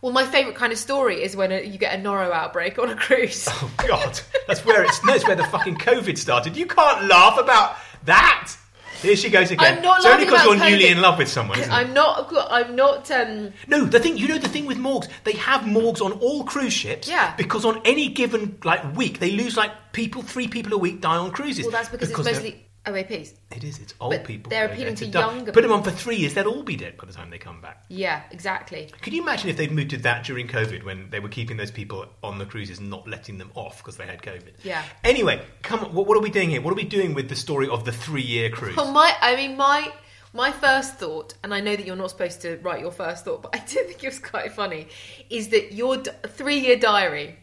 Well, 0.00 0.12
my 0.12 0.24
favourite 0.24 0.56
kind 0.56 0.72
of 0.72 0.78
story 0.78 1.20
is 1.24 1.34
when 1.34 1.50
uh 1.50 1.56
you 1.56 1.76
get 1.76 1.92
a 1.98 2.00
noro 2.00 2.30
outbreak 2.30 2.78
on 2.78 2.88
a 2.88 2.94
cruise. 2.94 3.48
Oh 3.50 3.70
God, 3.78 4.20
that's 4.46 4.64
where 4.64 4.84
it's 4.84 5.00
that's 5.00 5.26
where 5.26 5.34
the 5.34 5.42
fucking 5.44 5.78
COVID 5.78 6.16
started. 6.16 6.56
You 6.56 6.66
can't 6.66 7.06
laugh 7.08 7.36
about 7.36 7.74
that. 8.04 8.54
Here 9.02 9.16
she 9.16 9.30
goes 9.30 9.50
again. 9.50 9.76
I'm 9.78 9.82
not 9.82 9.98
it's 9.98 10.06
only 10.06 10.24
because 10.24 10.44
you're 10.44 10.56
newly 10.56 10.88
in 10.88 11.00
love 11.00 11.18
with 11.18 11.28
someone, 11.28 11.58
isn't 11.58 11.70
it? 11.72 11.74
I'm 11.74 11.92
not. 11.94 12.32
I'm 12.50 12.74
not. 12.74 13.10
Um, 13.10 13.52
No, 13.66 13.84
the 13.84 14.00
thing 14.00 14.16
you 14.18 14.28
know 14.28 14.38
the 14.38 14.48
thing 14.48 14.66
with 14.66 14.78
morgues, 14.78 15.08
they 15.24 15.32
have 15.32 15.62
morgues 15.66 16.00
on 16.00 16.12
all 16.12 16.44
cruise 16.44 16.72
ships. 16.72 17.08
Yeah. 17.08 17.34
Because 17.36 17.64
on 17.64 17.80
any 17.84 18.08
given 18.08 18.58
like 18.64 18.96
week, 18.96 19.18
they 19.20 19.30
lose 19.32 19.56
like 19.56 19.70
people, 19.92 20.22
three 20.22 20.48
people 20.48 20.72
a 20.74 20.78
week 20.78 21.00
die 21.00 21.16
on 21.16 21.30
cruises. 21.30 21.64
well, 21.64 21.72
that's 21.72 21.88
because, 21.88 22.08
they're- 22.10 22.34
it's 22.34 22.42
mostly 22.42 22.64
OAPs. 22.92 23.32
It 23.54 23.64
is. 23.64 23.78
It's 23.78 23.94
old 24.00 24.12
But 24.12 24.24
people. 24.24 24.50
they're 24.50 24.66
appealing 24.66 24.94
to 24.96 25.06
younger 25.06 25.52
Put 25.52 25.62
them 25.62 25.72
on 25.72 25.82
for 25.82 25.90
three 25.90 26.16
years, 26.16 26.34
they'll 26.34 26.48
all 26.48 26.62
be 26.62 26.76
dead 26.76 26.96
by 26.96 27.06
the 27.06 27.12
time 27.12 27.30
they 27.30 27.38
come 27.38 27.60
back. 27.60 27.84
Yeah, 27.88 28.22
exactly. 28.30 28.90
Could 29.02 29.12
you 29.12 29.22
imagine 29.22 29.48
if 29.50 29.56
they'd 29.56 29.72
moved 29.72 29.90
to 29.90 29.96
that 29.98 30.24
during 30.24 30.48
COVID 30.48 30.84
when 30.84 31.10
they 31.10 31.20
were 31.20 31.28
keeping 31.28 31.56
those 31.56 31.70
people 31.70 32.06
on 32.22 32.38
the 32.38 32.46
cruises 32.46 32.78
and 32.78 32.90
not 32.90 33.08
letting 33.08 33.38
them 33.38 33.50
off 33.54 33.78
because 33.78 33.96
they 33.96 34.06
had 34.06 34.22
COVID? 34.22 34.52
Yeah. 34.62 34.82
Anyway, 35.04 35.42
come 35.62 35.80
on. 35.80 35.94
What, 35.94 36.06
what 36.06 36.16
are 36.16 36.20
we 36.22 36.30
doing 36.30 36.50
here? 36.50 36.60
What 36.60 36.72
are 36.72 36.76
we 36.76 36.84
doing 36.84 37.14
with 37.14 37.28
the 37.28 37.36
story 37.36 37.68
of 37.68 37.84
the 37.84 37.92
three-year 37.92 38.50
cruise? 38.50 38.76
Well, 38.76 38.92
my. 38.92 39.14
I 39.20 39.36
mean, 39.36 39.56
my. 39.56 39.92
My 40.34 40.52
first 40.52 40.96
thought, 40.96 41.32
and 41.42 41.54
I 41.54 41.60
know 41.60 41.74
that 41.74 41.86
you're 41.86 41.96
not 41.96 42.10
supposed 42.10 42.42
to 42.42 42.58
write 42.58 42.80
your 42.80 42.90
first 42.92 43.24
thought, 43.24 43.40
but 43.40 43.56
I 43.56 43.60
do 43.60 43.76
think 43.84 44.04
it 44.04 44.08
was 44.08 44.18
quite 44.18 44.52
funny, 44.52 44.88
is 45.30 45.48
that 45.48 45.72
your 45.72 45.96
three-year 45.96 46.76
diary, 46.78 47.38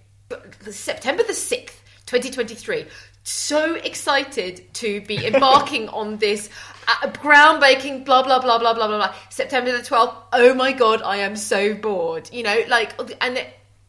September 0.70 1.24
the 1.24 1.34
sixth, 1.34 1.82
2023. 2.06 2.86
So 3.28 3.74
excited 3.74 4.72
to 4.76 5.02
be 5.02 5.26
embarking 5.26 5.90
on 5.90 6.18
this 6.18 6.48
uh, 6.88 7.08
groundbreaking, 7.08 8.06
blah 8.06 8.22
blah 8.22 8.40
blah 8.40 8.60
blah 8.60 8.76
blah 8.76 8.86
blah 8.86 8.98
blah. 8.98 9.16
September 9.32 9.76
the 9.76 9.82
twelfth. 9.84 10.16
Oh 10.32 10.54
my 10.54 10.72
god, 10.72 11.02
I 11.02 11.18
am 11.18 11.36
so 11.36 11.74
bored. 11.74 12.30
You 12.32 12.44
know, 12.44 12.64
like, 12.68 12.94
and 13.22 13.44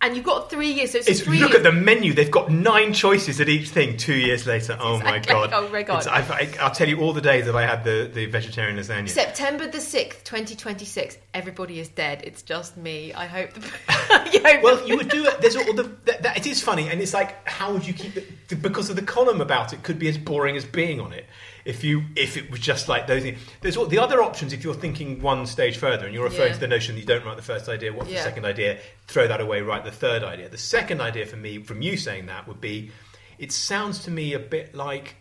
and 0.06 0.16
you've 0.16 0.24
got 0.24 0.48
three 0.48 0.70
years. 0.70 0.92
So 0.92 0.98
it's, 0.98 1.08
It's, 1.08 1.20
three 1.20 1.40
look 1.40 1.50
years. 1.52 1.64
at 1.66 1.72
the 1.72 1.72
menu. 1.72 2.14
They've 2.14 2.30
got 2.30 2.50
nine 2.50 2.92
choices 2.92 3.40
at 3.40 3.48
each 3.48 3.68
thing. 3.70 3.96
Two 3.96 4.14
years 4.14 4.46
later, 4.46 4.78
oh 4.80 4.98
my 5.00 5.18
god! 5.18 5.50
Oh 5.52 5.68
my 5.68 5.82
God. 5.82 6.06
I, 6.06 6.48
I'll 6.60 6.70
tell 6.70 6.88
you 6.88 7.00
all 7.00 7.12
the 7.12 7.20
days 7.20 7.46
that 7.46 7.56
I 7.56 7.66
had 7.66 7.84
the, 7.84 8.10
the 8.12 8.26
vegetarian 8.26 8.76
lasagna. 8.76 9.08
September 9.08 9.66
the 9.66 9.78
6th, 9.78 10.22
2026. 10.24 11.18
Everybody 11.34 11.80
is 11.80 11.88
dead. 11.88 12.22
It's 12.24 12.42
just 12.42 12.76
me. 12.76 13.12
I 13.12 13.26
hope. 13.26 13.52
The, 13.52 13.60
hope 13.88 14.62
well, 14.62 14.76
the- 14.76 14.86
you 14.86 14.96
would 14.96 15.08
do 15.08 15.26
it. 15.26 15.40
There's 15.40 15.56
all 15.56 15.72
the 15.74 15.90
that, 16.04 16.22
that, 16.22 16.36
it 16.38 16.46
is 16.46 16.62
funny, 16.62 16.88
and 16.88 17.00
it's 17.00 17.12
like 17.14 17.46
how 17.46 17.72
would 17.72 17.86
you 17.86 17.92
keep 17.92 18.16
it 18.16 18.62
because 18.62 18.88
of 18.90 18.96
the 18.96 19.02
column 19.02 19.40
about 19.40 19.72
it 19.72 19.82
could 19.82 19.98
be 19.98 20.08
as 20.08 20.16
boring 20.16 20.56
as 20.56 20.64
being 20.64 21.00
on 21.00 21.12
it. 21.12 21.26
If 21.66 21.82
you 21.84 22.04
if 22.14 22.36
it 22.36 22.50
was 22.50 22.60
just 22.60 22.88
like 22.88 23.06
those 23.06 23.22
things. 23.22 23.38
There's 23.60 23.76
all, 23.76 23.86
the 23.86 23.98
other 23.98 24.22
options 24.22 24.52
if 24.52 24.62
you're 24.64 24.74
thinking 24.74 25.20
one 25.20 25.46
stage 25.46 25.76
further 25.76 26.06
and 26.06 26.14
you're 26.14 26.24
referring 26.24 26.48
Yeah. 26.48 26.54
to 26.54 26.60
the 26.60 26.68
notion 26.68 26.94
that 26.94 27.00
you 27.00 27.06
don't 27.06 27.24
write 27.24 27.36
the 27.36 27.42
first 27.42 27.68
idea, 27.68 27.92
what's 27.92 28.08
Yeah. 28.08 28.18
the 28.18 28.24
second 28.24 28.44
idea? 28.46 28.78
Throw 29.08 29.26
that 29.28 29.40
away, 29.40 29.60
write 29.62 29.84
the 29.84 29.90
third 29.90 30.22
idea. 30.22 30.48
The 30.48 30.58
second 30.58 31.00
idea 31.00 31.26
for 31.26 31.36
me, 31.36 31.58
from 31.62 31.82
you 31.82 31.96
saying 31.96 32.26
that, 32.26 32.46
would 32.48 32.60
be 32.60 32.90
it 33.38 33.52
sounds 33.52 34.04
to 34.04 34.10
me 34.10 34.32
a 34.32 34.38
bit 34.38 34.74
like 34.74 35.16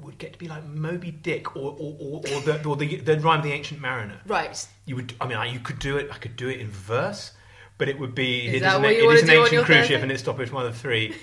would 0.00 0.16
get 0.18 0.32
to 0.32 0.38
be 0.38 0.48
like 0.48 0.64
Moby 0.64 1.10
Dick 1.10 1.56
or 1.56 1.76
or, 1.78 1.96
or, 2.00 2.16
or 2.34 2.40
the 2.42 2.64
or 2.68 2.76
the, 2.76 2.96
the 2.96 3.18
rhyme 3.20 3.38
of 3.40 3.44
the 3.44 3.52
ancient 3.52 3.80
mariner. 3.80 4.20
Right. 4.26 4.66
You 4.86 4.96
would. 4.96 5.14
I 5.20 5.26
mean, 5.26 5.36
I, 5.38 5.46
you 5.46 5.60
could 5.60 5.78
do 5.78 5.96
it. 5.96 6.08
I 6.12 6.16
could 6.18 6.36
do 6.36 6.48
it 6.48 6.58
in 6.60 6.68
verse, 6.70 7.32
but 7.78 7.88
it 7.88 7.98
would 7.98 8.14
be. 8.14 8.46
Is 8.46 8.54
it 8.56 8.60
that 8.60 8.76
an, 8.78 8.84
it 8.86 8.98
is 9.04 9.22
an 9.22 9.30
ancient 9.30 9.64
cruise 9.66 9.86
ship, 9.86 10.02
and 10.02 10.10
it 10.10 10.18
stoppeth 10.18 10.52
one 10.52 10.66
of 10.66 10.76
three. 10.76 11.14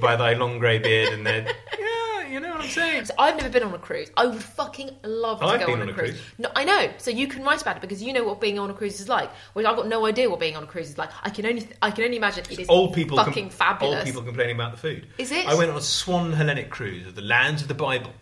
by 0.00 0.16
thy 0.16 0.32
long 0.32 0.58
grey 0.58 0.78
beard, 0.78 1.12
and 1.12 1.24
then 1.26 1.44
you 2.32 2.40
know 2.40 2.50
what 2.50 2.62
I'm 2.62 2.68
saying. 2.68 3.04
So 3.04 3.14
I've 3.18 3.36
never 3.36 3.50
been 3.50 3.62
on 3.62 3.74
a 3.74 3.78
cruise. 3.78 4.10
I 4.16 4.26
would 4.26 4.42
fucking 4.42 4.90
love 5.04 5.40
to 5.40 5.46
I've 5.46 5.60
go 5.60 5.66
been 5.66 5.82
on, 5.82 5.88
a 5.88 5.92
cruise. 5.92 6.20
No, 6.38 6.50
I 6.56 6.64
know. 6.64 6.90
So 6.98 7.10
you 7.10 7.28
can 7.28 7.44
write 7.44 7.60
about 7.60 7.76
it 7.76 7.80
because 7.80 8.02
you 8.02 8.12
know 8.12 8.24
what 8.24 8.40
being 8.40 8.58
on 8.58 8.70
a 8.70 8.74
cruise 8.74 9.00
is 9.00 9.08
like. 9.08 9.30
Whereas 9.52 9.70
I've 9.70 9.76
got 9.76 9.88
no 9.88 10.06
idea 10.06 10.30
what 10.30 10.40
being 10.40 10.56
on 10.56 10.64
a 10.64 10.66
cruise 10.66 10.90
is 10.90 10.98
like. 10.98 11.10
I 11.22 11.30
can 11.30 11.44
only 11.44 11.68
I 11.82 11.90
can 11.90 12.04
only 12.04 12.16
imagine 12.16 12.44
it 12.50 12.58
is 12.58 12.68
Old 12.68 12.94
people, 12.94 13.18
com- 13.18 13.26
fucking 13.26 13.50
fabulous. 13.50 13.96
Old 13.96 14.06
people 14.06 14.22
complaining 14.22 14.56
about 14.56 14.72
the 14.72 14.78
food. 14.78 15.06
Is 15.18 15.30
it? 15.30 15.46
I 15.46 15.54
went 15.54 15.70
on 15.70 15.76
a 15.76 15.82
Swan 15.82 16.32
Hellenic 16.32 16.70
cruise 16.70 17.06
of 17.06 17.14
the 17.14 17.22
lands 17.22 17.62
of 17.62 17.68
the 17.68 17.74
Bible. 17.74 18.12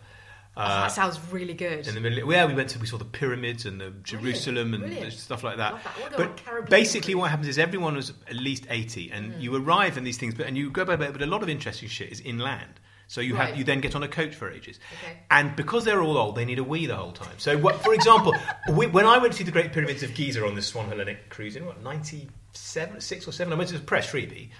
Oh, 0.57 0.59
that 0.59 0.67
uh, 0.67 0.87
sounds 0.89 1.17
really 1.31 1.53
good. 1.53 1.87
in 1.87 1.95
the 1.95 2.01
middle. 2.01 2.29
Yeah, 2.29 2.45
we 2.45 2.53
went 2.53 2.69
to 2.71 2.79
we 2.79 2.85
saw 2.85 2.97
the 2.97 3.05
pyramids 3.05 3.65
and 3.65 3.79
the 3.79 3.91
Jerusalem 4.03 4.73
and 4.73 4.83
brilliant. 4.83 5.13
stuff 5.13 5.43
like 5.43 5.55
that. 5.57 5.81
That. 5.81 5.97
I 5.97 6.01
wanna 6.01 6.17
go 6.17 6.23
on 6.23 6.57
a 6.57 6.61
But 6.61 6.69
basically, 6.69 7.15
what 7.15 7.29
happens 7.29 7.47
is 7.47 7.57
everyone 7.57 7.95
was 7.95 8.11
at 8.27 8.35
least 8.35 8.67
eighty, 8.69 9.09
and 9.11 9.33
hmm. 9.33 9.39
you 9.39 9.55
arrive 9.55 9.97
in 9.97 10.03
these 10.03 10.17
things, 10.17 10.33
but 10.33 10.47
and 10.47 10.57
you 10.57 10.69
go 10.69 10.83
by, 10.83 10.97
boat. 10.97 11.13
but 11.13 11.21
a 11.21 11.25
lot 11.25 11.41
of 11.41 11.47
interesting 11.47 11.87
shit 11.87 12.11
is 12.11 12.19
inland. 12.19 12.80
So 13.11 13.19
you 13.19 13.35
have 13.35 13.57
you 13.57 13.65
then 13.65 13.81
get 13.81 13.93
on 13.93 14.03
a 14.03 14.07
coach 14.07 14.35
for 14.35 14.49
ages, 14.49 14.79
Okay. 15.03 15.17
and 15.29 15.53
because 15.57 15.83
they're 15.83 16.01
all 16.01 16.17
old, 16.17 16.37
they 16.37 16.45
need 16.45 16.59
a 16.59 16.63
wee 16.63 16.85
the 16.85 16.95
whole 16.95 17.11
time. 17.11 17.33
So, 17.39 17.57
what, 17.57 17.83
for 17.83 17.93
example, 17.93 18.33
we, 18.71 18.87
when 18.87 19.05
I 19.05 19.17
went 19.17 19.33
to 19.33 19.39
see 19.39 19.43
the 19.43 19.51
Great 19.51 19.73
Pyramids 19.73 20.01
of 20.01 20.13
Giza 20.13 20.47
on 20.47 20.55
this 20.55 20.67
Swan 20.67 20.87
Hellenic 20.87 21.29
cruise 21.29 21.57
in 21.57 21.65
what 21.65 21.83
ninety 21.83 22.29
seven, 22.53 23.01
six 23.01 23.27
or 23.27 23.33
seven, 23.33 23.51
I 23.51 23.57
went 23.57 23.69
to 23.71 23.77
the 23.77 23.83
press 23.83 24.09
freebie 24.09 24.51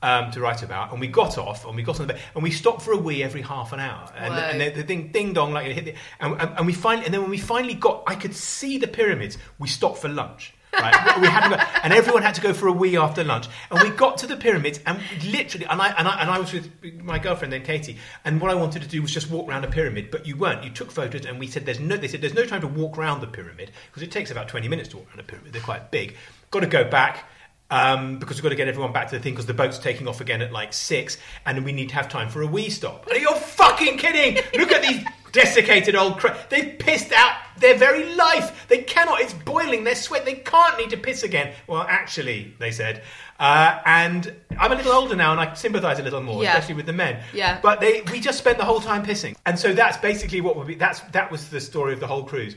um, 0.00 0.30
to 0.30 0.40
write 0.40 0.62
about, 0.62 0.90
and 0.92 1.02
we 1.02 1.06
got 1.06 1.36
off 1.36 1.66
and 1.66 1.76
we 1.76 1.82
got 1.82 2.00
on 2.00 2.06
the 2.06 2.14
bed 2.14 2.22
and 2.34 2.42
we 2.42 2.50
stopped 2.50 2.80
for 2.80 2.92
a 2.92 2.96
wee 2.96 3.22
every 3.22 3.42
half 3.42 3.74
an 3.74 3.80
hour, 3.80 4.10
and, 4.16 4.32
and 4.32 4.58
the, 4.58 4.80
the 4.80 4.86
thing 4.86 5.08
ding 5.12 5.34
dong 5.34 5.52
like 5.52 5.66
it 5.66 5.74
hit 5.74 5.84
the, 5.84 5.94
and, 6.18 6.40
and, 6.40 6.56
and 6.56 6.66
we 6.66 6.72
finally 6.72 7.04
and 7.04 7.12
then 7.12 7.20
when 7.20 7.30
we 7.30 7.36
finally 7.36 7.74
got, 7.74 8.04
I 8.06 8.14
could 8.14 8.34
see 8.34 8.78
the 8.78 8.88
pyramids. 8.88 9.36
We 9.58 9.68
stopped 9.68 9.98
for 9.98 10.08
lunch. 10.08 10.54
Right, 10.72 11.20
we 11.20 11.26
hadn't 11.26 11.50
got, 11.50 11.68
and 11.84 11.92
everyone 11.92 12.22
had 12.22 12.34
to 12.36 12.40
go 12.40 12.54
for 12.54 12.66
a 12.66 12.72
wee 12.72 12.96
after 12.96 13.22
lunch. 13.22 13.46
And 13.70 13.82
we 13.82 13.94
got 13.94 14.16
to 14.18 14.26
the 14.26 14.36
pyramids, 14.36 14.80
and 14.86 14.98
literally, 15.26 15.66
and 15.66 15.80
I 15.80 15.88
and 15.90 16.08
I, 16.08 16.20
and 16.22 16.30
I 16.30 16.38
was 16.38 16.52
with 16.52 16.70
my 17.02 17.18
girlfriend 17.18 17.52
then 17.52 17.62
Katie. 17.62 17.98
And 18.24 18.40
what 18.40 18.50
I 18.50 18.54
wanted 18.54 18.82
to 18.82 18.88
do 18.88 19.02
was 19.02 19.12
just 19.12 19.30
walk 19.30 19.48
around 19.48 19.64
a 19.64 19.68
pyramid, 19.70 20.10
but 20.10 20.26
you 20.26 20.36
weren't. 20.36 20.64
You 20.64 20.70
took 20.70 20.90
photos, 20.90 21.26
and 21.26 21.38
we 21.38 21.46
said 21.46 21.66
there's 21.66 21.80
no. 21.80 21.96
They 21.96 22.08
said 22.08 22.22
there's 22.22 22.34
no 22.34 22.46
time 22.46 22.62
to 22.62 22.68
walk 22.68 22.96
around 22.96 23.20
the 23.20 23.26
pyramid 23.26 23.70
because 23.90 24.02
it 24.02 24.10
takes 24.10 24.30
about 24.30 24.48
20 24.48 24.66
minutes 24.68 24.88
to 24.90 24.96
walk 24.96 25.08
around 25.10 25.20
a 25.20 25.24
pyramid. 25.24 25.52
They're 25.52 25.62
quite 25.62 25.90
big. 25.90 26.16
Got 26.50 26.60
to 26.60 26.66
go 26.66 26.84
back 26.88 27.28
um, 27.70 28.18
because 28.18 28.36
we've 28.36 28.42
got 28.42 28.50
to 28.50 28.56
get 28.56 28.68
everyone 28.68 28.92
back 28.92 29.08
to 29.08 29.16
the 29.16 29.22
thing 29.22 29.32
because 29.32 29.46
the 29.46 29.54
boat's 29.54 29.78
taking 29.78 30.06
off 30.06 30.20
again 30.20 30.42
at 30.42 30.52
like 30.52 30.72
six, 30.72 31.18
and 31.46 31.64
we 31.64 31.72
need 31.72 31.88
to 31.88 31.94
have 31.94 32.08
time 32.08 32.28
for 32.28 32.42
a 32.42 32.46
wee 32.46 32.70
stop. 32.70 33.06
Are 33.10 33.16
you 33.16 33.34
fucking 33.34 33.98
kidding? 33.98 34.42
Look 34.58 34.72
at 34.72 34.82
these 34.82 35.04
desiccated 35.32 35.96
old 35.96 36.18
cra- 36.18 36.36
They've 36.50 36.78
pissed 36.78 37.12
out 37.12 37.34
their 37.62 37.76
very 37.78 38.14
life. 38.14 38.66
They 38.68 38.78
cannot. 38.82 39.20
It's 39.22 39.32
boiling. 39.32 39.84
They're 39.84 39.94
sweat. 39.94 40.24
They 40.26 40.34
can't 40.34 40.76
need 40.78 40.90
to 40.90 40.96
piss 40.98 41.22
again. 41.22 41.54
Well, 41.66 41.86
actually, 41.88 42.54
they 42.58 42.70
said. 42.70 43.02
Uh, 43.40 43.80
and 43.86 44.32
I'm 44.58 44.70
a 44.70 44.74
little 44.74 44.92
older 44.92 45.16
now, 45.16 45.32
and 45.32 45.40
I 45.40 45.54
sympathise 45.54 45.98
a 45.98 46.02
little 46.02 46.20
more, 46.22 46.42
Yeah. 46.42 46.50
especially 46.52 46.74
with 46.74 46.86
the 46.86 46.92
men. 46.92 47.22
Yeah. 47.32 47.58
But 47.62 47.80
they, 47.80 48.02
we 48.02 48.20
just 48.20 48.38
spent 48.38 48.58
the 48.58 48.64
whole 48.64 48.80
time 48.80 49.04
pissing, 49.04 49.34
and 49.46 49.58
so 49.58 49.72
that's 49.72 49.96
basically 49.96 50.40
what 50.40 50.56
would 50.56 50.66
be. 50.66 50.74
That's 50.74 51.00
that 51.12 51.30
was 51.30 51.48
the 51.48 51.60
story 51.60 51.92
of 51.94 52.00
the 52.00 52.06
whole 52.06 52.24
cruise. 52.24 52.54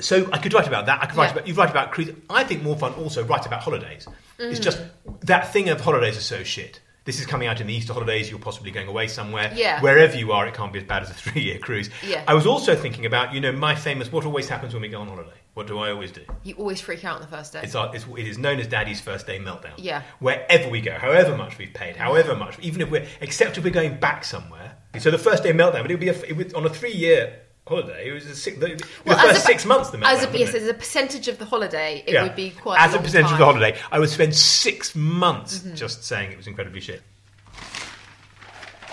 So 0.00 0.26
I 0.32 0.38
could 0.38 0.54
write 0.54 0.66
about 0.66 0.86
that. 0.86 1.02
I 1.02 1.06
could 1.06 1.16
write 1.18 1.26
Yeah. 1.26 1.32
about 1.32 1.48
you 1.48 1.54
write 1.54 1.70
about 1.70 1.90
cruise. 1.90 2.10
I 2.30 2.44
think 2.44 2.62
more 2.62 2.76
fun 2.78 2.94
also 2.94 3.24
write 3.24 3.44
about 3.44 3.60
holidays. 3.62 4.06
It's 4.38 4.58
Mm. 4.58 4.62
just 4.62 4.80
that 5.22 5.52
thing 5.52 5.68
of 5.68 5.80
holidays 5.82 6.16
are 6.16 6.20
so 6.22 6.42
shit. 6.44 6.80
This 7.04 7.18
is 7.18 7.26
coming 7.26 7.48
out 7.48 7.60
in 7.60 7.66
the 7.66 7.74
Easter 7.74 7.92
holidays. 7.92 8.30
You're 8.30 8.38
possibly 8.38 8.70
going 8.70 8.86
away 8.86 9.08
somewhere. 9.08 9.52
Yeah. 9.54 9.80
Wherever 9.80 10.16
you 10.16 10.30
are, 10.32 10.46
it 10.46 10.54
can't 10.54 10.72
be 10.72 10.78
as 10.78 10.84
bad 10.84 11.02
as 11.02 11.10
a 11.10 11.14
three-year 11.22 11.58
cruise. 11.58 11.90
Yeah. 12.06 12.22
I 12.28 12.34
was 12.34 12.46
also 12.46 12.76
thinking 12.76 13.06
about 13.06 13.34
you 13.34 13.40
know 13.40 13.52
my 13.52 13.74
famous. 13.74 14.12
What 14.12 14.24
always 14.24 14.48
happens 14.48 14.72
when 14.72 14.82
we 14.82 14.88
go 14.88 15.00
on 15.00 15.08
holiday? 15.08 15.30
What 15.54 15.66
do 15.66 15.78
I 15.78 15.90
always 15.90 16.12
do? 16.12 16.22
You 16.44 16.54
always 16.54 16.80
freak 16.80 17.04
out 17.04 17.16
on 17.16 17.20
the 17.20 17.28
first 17.28 17.52
day. 17.52 17.60
It's, 17.62 17.74
our, 17.74 17.94
it's 17.94 18.06
it 18.06 18.26
is 18.26 18.38
known 18.38 18.58
as 18.58 18.68
Daddy's 18.68 19.00
first 19.00 19.26
day 19.26 19.38
meltdown. 19.38 19.74
Yeah. 19.76 20.02
Wherever 20.20 20.70
we 20.70 20.80
go, 20.80 20.92
however 20.92 21.36
much 21.36 21.58
we've 21.58 21.74
paid, 21.74 21.96
however 21.96 22.34
much, 22.34 22.58
even 22.60 22.80
if 22.80 22.90
we're 22.90 23.06
except 23.20 23.58
if 23.58 23.64
we're 23.64 23.70
going 23.70 23.98
back 23.98 24.24
somewhere. 24.24 24.76
So 24.98 25.10
the 25.10 25.18
first 25.18 25.42
day 25.42 25.52
meltdown, 25.52 25.82
but 25.82 25.90
it 25.90 25.94
would 25.94 26.00
be 26.00 26.08
a, 26.08 26.20
it 26.22 26.36
would, 26.36 26.54
on 26.54 26.64
a 26.64 26.70
three-year 26.70 27.40
holiday. 27.66 28.08
It 28.08 28.12
was 28.12 28.26
a 28.26 28.34
six, 28.36 28.58
the, 28.58 28.66
the 28.74 28.86
Well, 29.04 29.18
first 29.18 29.38
a- 29.44 29.46
six 29.46 29.64
months. 29.64 29.90
The 29.90 29.98
as 30.06 30.24
a, 30.24 30.38
yes, 30.38 30.54
it? 30.54 30.62
as 30.62 30.68
a 30.68 30.74
percentage 30.74 31.28
of 31.28 31.38
the 31.38 31.44
holiday, 31.44 32.02
it 32.06 32.12
Yeah. 32.14 32.22
would 32.24 32.36
be 32.36 32.50
quite 32.50 32.80
as 32.80 32.94
a, 32.94 32.98
a 32.98 33.02
percentage 33.02 33.26
time. 33.30 33.34
of 33.34 33.38
the 33.38 33.44
holiday. 33.44 33.78
I 33.90 33.98
would 33.98 34.10
spend 34.10 34.34
six 34.34 34.94
months 34.94 35.58
Mm-hmm. 35.58 35.74
just 35.74 36.04
saying 36.04 36.32
it 36.32 36.36
was 36.36 36.46
incredibly 36.46 36.80
shit. 36.80 37.02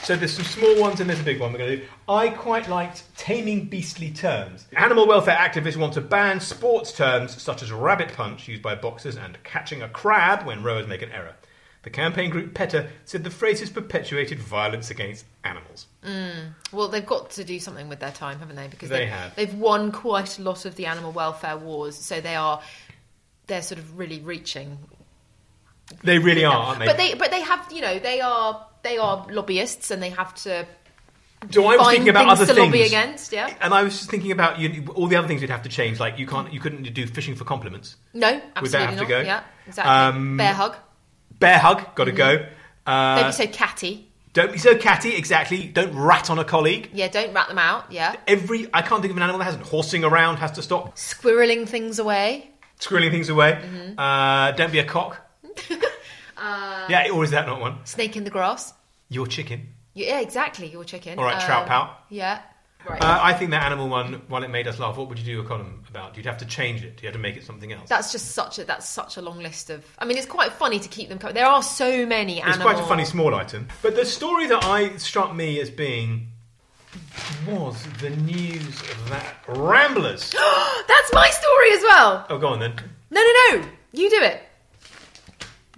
So 0.04 0.16
there's 0.16 0.34
some 0.34 0.46
small 0.46 0.80
ones 0.80 1.00
and 1.02 1.10
there's 1.10 1.20
a 1.20 1.24
big 1.24 1.40
one 1.40 1.52
we're 1.52 1.60
going 1.60 1.72
to 1.72 1.78
do. 1.78 1.86
I 2.08 2.30
quite 2.30 2.68
liked 2.68 3.04
taming 3.16 3.66
beastly 3.66 4.10
terms. 4.10 4.66
Animal 4.76 5.08
welfare 5.08 5.36
activists 5.36 5.76
want 5.78 5.94
to 5.94 6.02
ban 6.02 6.40
sports 6.40 6.92
terms 6.92 7.40
such 7.40 7.62
as 7.62 7.72
rabbit 7.72 8.14
punch 8.14 8.48
used 8.48 8.64
by 8.64 8.74
boxers 8.74 9.18
and 9.18 9.38
catching 9.44 9.84
a 9.84 9.90
crab 9.90 10.48
when 10.48 10.64
rowers 10.64 10.88
make 10.88 11.04
an 11.04 11.12
error. 11.12 11.36
The 11.84 11.90
campaign 11.90 12.30
group 12.30 12.54
PETA 12.54 12.90
said 13.06 13.24
the 13.24 13.30
phrase 13.30 13.60
phrases 13.60 13.70
perpetuated 13.70 14.40
violence 14.40 14.92
against 14.92 15.26
animals. 15.46 15.88
Well, 16.74 16.90
they've 16.90 17.06
got 17.06 17.30
to 17.32 17.44
do 17.46 17.58
something 17.60 17.88
with 17.88 18.00
their 18.00 18.12
time, 18.12 18.40
haven't 18.40 18.58
they? 18.58 18.68
Because 18.68 18.90
They 18.90 19.06
they've, 19.06 19.36
they've 19.36 19.54
won 19.54 19.92
quite 19.94 20.38
a 20.40 20.42
lot 20.42 20.66
of 20.66 20.76
the 20.76 20.88
animal 20.88 21.14
welfare 21.14 21.58
wars, 21.58 21.96
so 21.96 22.20
they 22.20 22.36
are 22.36 22.62
they're 23.48 23.62
sort 23.62 23.80
of 23.80 23.98
really 23.98 24.20
reaching. 24.20 24.78
They 26.04 26.20
really 26.20 26.44
are, 26.46 26.54
aren't 26.54 26.80
they? 26.80 26.86
But 26.86 26.98
they 26.98 27.14
but 27.14 27.32
they 27.32 27.42
have 27.42 27.72
you 27.72 27.82
know 27.82 27.98
they 27.98 28.20
are 28.20 28.68
they 28.84 28.98
are 28.98 29.26
lobbyists 29.30 29.90
and 29.90 30.04
they 30.04 30.10
have 30.12 30.36
to 30.44 30.66
Do 31.50 31.66
I 31.66 31.78
was 31.78 31.88
thinking 31.88 32.10
about 32.10 32.26
things 32.26 32.40
other 32.40 32.46
to 32.48 32.54
things. 32.54 32.66
lobby 32.66 32.82
against. 32.84 33.32
Yeah. 33.32 33.54
And 33.62 33.74
I 33.74 33.84
was 33.84 33.98
just 33.98 34.10
thinking 34.10 34.32
about 34.32 34.60
you, 34.60 34.86
all 34.94 35.08
the 35.08 35.16
other 35.16 35.28
things 35.28 35.42
you'd 35.42 35.50
have 35.50 35.64
to 35.64 35.70
change. 35.70 36.00
Like 36.00 36.20
you 36.20 36.28
can't, 36.28 36.54
you 36.54 36.60
couldn't 36.60 36.94
do 36.94 37.08
fishing 37.08 37.36
for 37.36 37.46
compliments. 37.46 37.96
No, 38.14 38.28
absolutely 38.28 38.62
Would 38.62 38.72
that 38.72 38.90
have 38.90 39.00
to 39.00 39.06
go? 39.06 39.22
Yeah, 39.22 39.44
exactly. 39.66 39.92
Um, 39.92 40.38
Bear 40.38 40.54
hug. 40.54 40.76
Bear 41.40 41.58
hug, 41.58 41.96
got 41.96 42.06
to 42.06 42.12
go. 42.12 42.46
Uh, 42.86 43.22
Don't 43.22 43.28
be 43.30 43.32
so 43.34 43.48
catty. 43.48 44.12
don't 44.34 44.52
be 44.52 44.58
so 44.58 44.76
catty. 44.78 45.16
Exactly. 45.16 45.68
Don't 45.68 45.96
rat 45.96 46.30
on 46.30 46.40
a 46.40 46.44
colleague. 46.44 46.90
Yeah, 46.94 47.08
don't 47.08 47.34
rat 47.34 47.48
them 47.48 47.58
out. 47.58 47.92
Yeah. 47.92 48.16
Every 48.28 48.68
I 48.74 48.82
can't 48.82 49.02
think 49.02 49.12
of 49.12 49.18
an 49.18 49.24
animal 49.24 49.40
that 49.40 49.46
hasn't. 49.46 49.64
Horsing 49.66 50.04
around 50.04 50.38
has 50.38 50.52
to 50.54 50.62
stop. 50.62 50.96
Squirreling 50.96 51.68
things 51.68 52.00
away. 52.00 52.50
Squirreling 52.80 53.12
things 53.12 53.30
away. 53.30 53.54
Mm-hmm. 53.62 54.00
Uh, 54.00 54.52
don't 54.54 54.72
be 54.72 54.80
a 54.80 54.86
cock. 54.86 55.22
Uh, 56.42 56.88
yeah, 56.90 57.10
or 57.12 57.22
is 57.26 57.32
that 57.32 57.46
not 57.46 57.60
one? 57.60 57.86
Snake 57.86 58.16
in 58.16 58.24
the 58.24 58.30
grass. 58.30 58.74
Your 59.10 59.28
chicken. 59.28 59.68
Yeah, 59.94 60.22
exactly. 60.22 60.68
Your 60.68 60.86
chicken. 60.86 61.20
All 61.20 61.26
right, 61.26 61.38
trout 61.42 61.68
pout. 61.68 61.98
Yeah. 62.10 62.42
Right. 62.88 63.02
Uh, 63.02 63.20
I 63.22 63.34
think 63.34 63.52
that 63.52 63.64
animal 63.64 63.90
one, 63.90 64.22
while 64.30 64.44
it 64.44 64.50
made 64.50 64.68
us 64.68 64.80
laugh, 64.80 64.96
what 64.98 65.10
would 65.10 65.20
you 65.20 65.26
do 65.26 65.42
a 65.42 65.44
column 65.44 65.84
about? 65.90 66.16
You'd 66.16 66.26
have 66.26 66.38
to 66.38 66.46
change 66.46 66.84
it. 66.84 67.02
You 67.02 67.08
have 67.08 67.14
to 67.14 67.20
make 67.20 67.36
it 67.36 67.44
something 67.44 67.74
else. 67.74 67.90
That's 67.90 68.12
just 68.12 68.32
such 68.32 68.58
a 68.58 68.64
that's 68.64 68.88
such 68.88 69.18
a 69.18 69.22
long 69.22 69.40
list 69.40 69.70
of. 69.70 69.86
I 70.00 70.06
mean, 70.06 70.18
it's 70.18 70.26
quite 70.26 70.54
funny 70.54 70.80
to 70.80 70.88
keep 70.88 71.10
them. 71.10 71.20
Co- 71.20 71.34
there 71.34 71.46
are 71.46 71.62
so 71.62 72.06
many 72.06 72.40
It's 72.42 72.58
quite 72.58 72.80
a 72.80 72.84
funny 72.84 73.06
small 73.06 73.36
item. 73.36 73.68
But 73.82 73.96
the 73.96 74.06
story 74.06 74.48
that 74.48 74.64
I 74.64 74.96
struck 74.98 75.36
me 75.36 75.60
as 75.60 75.70
being 75.70 76.28
was 77.48 77.84
the 78.02 78.10
news 78.12 78.82
that 79.10 79.36
Ramblers. 79.48 80.32
That's 80.88 81.14
my 81.14 81.30
story 81.30 81.72
as 81.74 81.82
well. 81.84 82.26
oh, 82.30 82.38
go 82.38 82.48
on 82.48 82.60
then. 82.60 82.74
No, 83.12 83.22
no, 83.22 83.58
no. 83.58 83.68
You 83.92 84.10
do 84.10 84.22
it. 84.22 84.42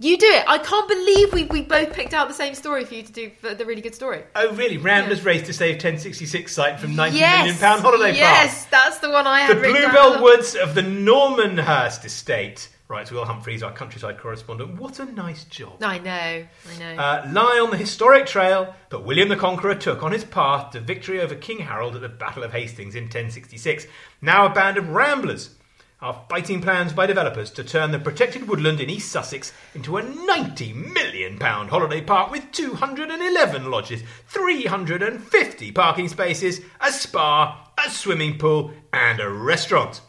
You 0.00 0.16
do 0.16 0.26
it. 0.26 0.44
I 0.48 0.58
can't 0.58 0.88
believe 0.88 1.32
we, 1.32 1.44
we 1.44 1.62
both 1.62 1.92
picked 1.92 2.14
out 2.14 2.26
the 2.26 2.34
same 2.34 2.54
story 2.54 2.84
for 2.84 2.94
you 2.94 3.02
to 3.02 3.12
do 3.12 3.30
for 3.40 3.54
the 3.54 3.66
really 3.66 3.82
good 3.82 3.94
story. 3.94 4.24
Oh, 4.34 4.52
really? 4.54 4.78
Ramblers 4.78 5.24
race 5.24 5.46
to 5.46 5.52
save 5.52 5.74
1066 5.74 6.52
site 6.52 6.80
from 6.80 6.96
90 6.96 7.18
yes. 7.18 7.38
million 7.38 7.56
pound 7.58 7.82
holiday 7.82 8.04
park. 8.04 8.16
Yes, 8.16 8.64
that's 8.66 8.98
the 8.98 9.10
one 9.10 9.26
I 9.26 9.46
The 9.46 9.54
had 9.54 9.62
down. 9.62 9.72
Bluebell 9.72 10.22
Woods 10.22 10.54
of 10.56 10.74
the 10.74 10.82
Normanhurst 10.82 12.04
estate. 12.04 12.68
Writes 12.88 13.10
Will 13.10 13.24
Humphreys, 13.24 13.62
our 13.62 13.72
countryside 13.72 14.18
correspondent. 14.18 14.78
What 14.78 14.98
a 14.98 15.06
nice 15.06 15.44
job. 15.44 15.82
I 15.82 15.98
know. 15.98 16.10
I 16.10 16.78
know. 16.78 17.00
Uh, 17.00 17.30
lie 17.32 17.58
on 17.62 17.70
the 17.70 17.78
historic 17.78 18.26
trail 18.26 18.74
that 18.90 19.00
William 19.00 19.30
the 19.30 19.36
Conqueror 19.36 19.74
took 19.74 20.02
on 20.02 20.12
his 20.12 20.24
path 20.24 20.72
to 20.72 20.80
victory 20.80 21.20
over 21.20 21.34
King 21.34 21.60
Harold 21.60 21.94
at 21.94 22.02
the 22.02 22.10
Battle 22.10 22.42
of 22.42 22.52
Hastings 22.52 22.94
in 22.94 23.04
1066. 23.04 23.86
Now 24.20 24.44
a 24.44 24.50
band 24.50 24.76
of 24.76 24.90
ramblers 24.90 25.54
are 26.02 26.24
fighting 26.28 26.60
plans 26.60 26.92
by 26.92 27.06
developers 27.06 27.48
to 27.52 27.62
turn 27.62 27.92
the 27.92 27.98
protected 27.98 28.48
woodland 28.48 28.80
in 28.80 28.90
East 28.90 29.12
Sussex 29.12 29.52
into 29.72 29.96
a 29.96 30.02
90 30.02 30.72
million 30.72 31.38
pound 31.38 31.70
holiday 31.70 32.00
park 32.00 32.32
with 32.32 32.50
211 32.50 33.70
lodges, 33.70 34.02
350 34.26 35.70
parking 35.70 36.08
spaces, 36.08 36.60
a 36.80 36.90
spa, 36.90 37.70
a 37.78 37.88
swimming 37.88 38.36
pool, 38.36 38.72
and 38.92 39.20
a 39.20 39.30
restaurant. 39.30 40.00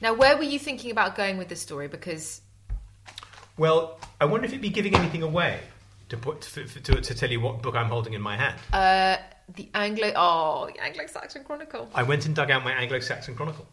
now, 0.00 0.12
where 0.12 0.36
were 0.36 0.42
you 0.42 0.58
thinking 0.58 0.90
about 0.90 1.14
going 1.14 1.38
with 1.38 1.48
this 1.48 1.62
story? 1.62 1.86
Because 1.86 2.40
Well, 3.56 4.00
I 4.20 4.24
wonder 4.24 4.46
if 4.46 4.50
it'd 4.50 4.62
be 4.62 4.68
giving 4.68 4.96
anything 4.96 5.22
away 5.22 5.60
to 6.08 6.16
put 6.16 6.40
to, 6.42 6.64
to, 6.64 7.00
to 7.00 7.14
tell 7.14 7.30
you 7.30 7.40
what 7.40 7.62
book 7.62 7.76
I'm 7.76 7.86
holding 7.88 8.14
in 8.14 8.20
my 8.20 8.36
hand. 8.36 8.58
Uh, 8.72 9.16
the 9.54 9.68
Anglo 9.74 10.12
oh 10.14 10.70
the 10.72 10.82
Anglo-Saxon 10.82 11.44
Chronicle. 11.44 11.88
I 11.94 12.02
went 12.02 12.26
and 12.26 12.34
dug 12.34 12.50
out 12.50 12.64
my 12.64 12.72
Anglo-Saxon 12.72 13.34
Chronicle, 13.34 13.66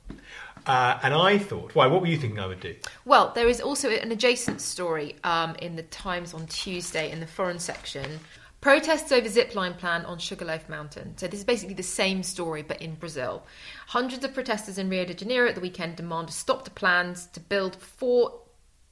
uh, 0.70 1.00
and 1.02 1.16
I 1.16 1.40
thought, 1.40 1.74
why? 1.74 1.88
What 1.88 2.02
were 2.02 2.08
you 2.08 2.18
thinking 2.18 2.40
I 2.40 2.46
would 2.46 2.60
do? 2.60 2.76
Well, 3.04 3.32
there 3.34 3.48
is 3.48 3.60
also 3.60 3.90
an 3.90 4.12
adjacent 4.12 4.62
story 4.62 5.16
um, 5.24 5.56
in 5.56 5.76
the 5.76 5.82
Times 5.82 6.36
on 6.36 6.46
Tuesday 6.46 7.12
in 7.12 7.20
the 7.20 7.26
foreign 7.26 7.58
section. 7.58 8.20
Protests 8.62 9.12
over 9.12 9.28
zipline 9.28 9.76
plan 9.76 10.06
on 10.06 10.20
Sugarloaf 10.20 10.70
Mountain. 10.70 11.18
So 11.18 11.28
this 11.28 11.40
is 11.40 11.46
basically 11.46 11.74
the 11.74 11.82
same 11.82 12.22
story, 12.22 12.62
but 12.62 12.84
in 12.84 12.94
Brazil. 12.94 13.42
Hundreds 13.88 14.24
of 14.24 14.36
protesters 14.36 14.78
in 14.78 14.90
Rio 14.90 15.06
de 15.06 15.16
Janeiro 15.16 15.50
at 15.50 15.56
the 15.56 15.62
weekend 15.62 15.96
demand 15.96 16.28
to 16.28 16.34
stop 16.36 16.66
to 16.66 16.72
plans 16.72 17.26
to 17.34 17.40
build 17.40 17.76
four 17.76 18.40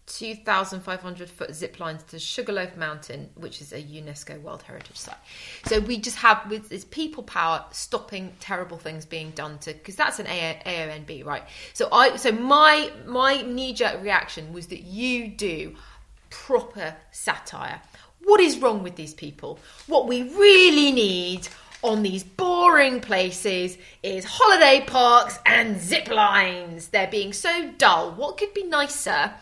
2,500 0.08 1.30
foot 1.30 1.54
zip 1.54 1.80
lines 1.80 2.02
to 2.04 2.18
Sugarloaf 2.18 2.78
Mountain, 2.78 3.30
which 3.36 3.62
is 3.62 3.74
a 3.74 3.82
UNESCO 3.82 4.42
World 4.42 4.64
Heritage 4.64 4.98
Site. 4.98 5.18
So 5.66 5.80
we 5.82 5.98
just 5.98 6.18
have 6.18 6.50
with 6.50 6.70
this 6.70 6.86
people 6.86 7.24
power 7.24 7.66
stopping 7.72 8.32
terrible 8.40 8.78
things 8.78 9.06
being 9.06 9.32
done 9.32 9.60
to 9.60 9.74
because 9.74 9.96
that's 9.96 10.20
an 10.20 10.26
AONB, 10.26 11.26
right? 11.26 11.44
So 11.74 11.90
I 11.92 12.16
so 12.16 12.32
my 12.32 12.92
my 13.06 13.42
knee 13.42 13.74
jerk 13.74 14.02
reaction 14.02 14.54
was 14.54 14.68
that 14.68 14.82
you 14.82 15.28
do 15.28 15.76
proper 16.30 16.96
satire. 17.12 17.82
What 18.24 18.40
is 18.40 18.58
wrong 18.60 18.84
with 18.84 18.96
these 18.96 19.14
people? 19.14 19.60
What 19.88 20.08
we 20.08 20.24
really 20.24 20.92
need 20.94 21.48
on 21.84 22.02
these 22.02 22.24
boring 22.24 23.02
places 23.02 23.78
is 24.04 24.26
holiday 24.26 24.84
parks 24.88 25.38
and 25.46 25.80
zip 25.80 26.10
lines. 26.10 26.88
They're 26.88 27.08
being 27.08 27.34
so 27.34 27.72
dull. 27.78 28.12
What 28.14 28.38
could 28.38 28.54
be 28.54 28.64
nicer? 28.64 29.34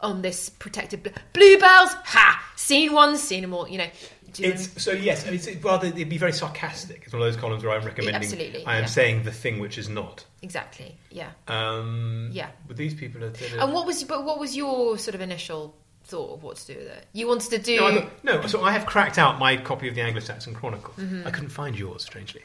On 0.00 0.22
this 0.22 0.48
protected 0.48 1.02
bl- 1.02 1.10
bluebells. 1.32 1.92
Ha! 2.04 2.52
Seen 2.56 2.92
one, 2.92 3.16
seen 3.16 3.42
them 3.42 3.54
all. 3.54 3.68
You 3.68 3.78
know. 3.78 3.88
you 4.36 4.46
know- 4.48 4.54
It's 4.54 4.82
so 4.82 4.92
yes, 4.92 5.24
and 5.26 5.34
it's 5.34 5.48
rather 5.64 5.86
it'd 5.88 6.08
be 6.08 6.18
very 6.18 6.32
sarcastic. 6.32 7.02
It's 7.04 7.12
one 7.12 7.22
of 7.22 7.26
those 7.32 7.40
columns 7.40 7.64
where 7.64 7.72
I'm 7.72 7.84
recommending. 7.84 8.14
Absolutely, 8.14 8.64
I 8.66 8.76
am 8.76 8.82
yeah. 8.84 8.86
saying 8.88 9.22
the 9.24 9.32
thing 9.32 9.58
which 9.58 9.78
is 9.78 9.88
not. 9.88 10.24
exactly. 10.42 10.94
Yeah. 11.10 11.30
Um, 11.48 12.30
Yeah. 12.32 12.50
But 12.66 12.76
these 12.76 12.94
people 12.94 13.24
are. 13.24 13.30
they're- 13.30 13.60
And 13.60 13.72
what 13.72 13.86
was 13.86 14.04
but 14.04 14.24
what 14.24 14.38
was 14.38 14.56
your 14.56 14.98
sort 14.98 15.14
of 15.14 15.20
initial 15.20 15.74
thought 16.04 16.34
of 16.34 16.42
what 16.42 16.56
to 16.58 16.72
do 16.74 16.78
with 16.78 16.88
it? 16.88 17.06
You 17.12 17.26
wanted 17.26 17.50
to 17.50 17.58
do. 17.58 17.76
No, 17.78 17.86
I 17.86 17.94
thought- 17.94 18.24
no, 18.24 18.46
so 18.46 18.62
I 18.62 18.72
have 18.72 18.86
cracked 18.86 19.18
out 19.18 19.38
my 19.38 19.56
copy 19.56 19.88
of 19.88 19.94
the 19.94 20.00
Anglo-Saxon 20.02 20.54
Chronicle. 20.54 20.94
Mm-hmm. 20.98 21.26
I 21.26 21.30
couldn't 21.30 21.50
find 21.50 21.76
yours, 21.78 22.02
strangely. 22.04 22.42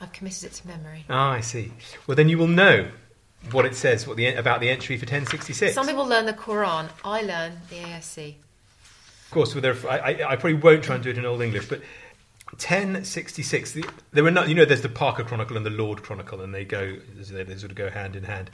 I've 0.00 0.12
committed 0.12 0.44
it 0.44 0.52
to 0.52 0.68
memory. 0.68 1.04
Ah, 1.10 1.30
I 1.32 1.40
see. 1.40 1.72
Well, 2.06 2.14
then 2.14 2.28
you 2.28 2.38
will 2.38 2.46
know 2.46 2.88
what 3.52 3.64
it 3.66 3.74
says 3.74 4.06
what 4.06 4.16
the, 4.16 4.26
about 4.34 4.60
the 4.60 4.68
entry 4.68 4.96
for 4.96 5.04
1066. 5.04 5.74
Some 5.74 5.86
people 5.86 6.06
learn 6.06 6.26
the 6.26 6.32
Quran. 6.32 6.88
I 7.04 7.22
learn 7.22 7.60
the 7.70 7.76
ASC. 7.76 8.34
Of 9.24 9.30
course, 9.30 9.54
with 9.54 9.62
their, 9.62 9.76
I, 9.90 9.98
I, 9.98 10.30
I 10.30 10.36
probably 10.36 10.54
won't 10.54 10.82
try 10.82 10.94
and 10.94 11.04
do 11.04 11.10
it 11.10 11.18
in 11.18 11.26
Old 11.26 11.42
English, 11.42 11.68
but 11.68 11.80
1066. 12.52 13.72
The, 13.72 13.84
there 14.12 14.24
were 14.24 14.30
not, 14.30 14.48
you 14.48 14.54
know, 14.54 14.64
there's 14.64 14.82
the 14.82 14.88
Parker 14.88 15.24
Chronicle 15.24 15.56
and 15.56 15.66
the 15.66 15.70
Laud 15.70 16.02
Chronicle, 16.02 16.40
and 16.40 16.54
they 16.54 16.64
go, 16.64 16.96
they, 17.14 17.42
they 17.44 17.56
sort 17.56 17.70
of 17.70 17.76
go 17.76 17.90
hand 17.90 18.16
in 18.16 18.24
hand. 18.24 18.50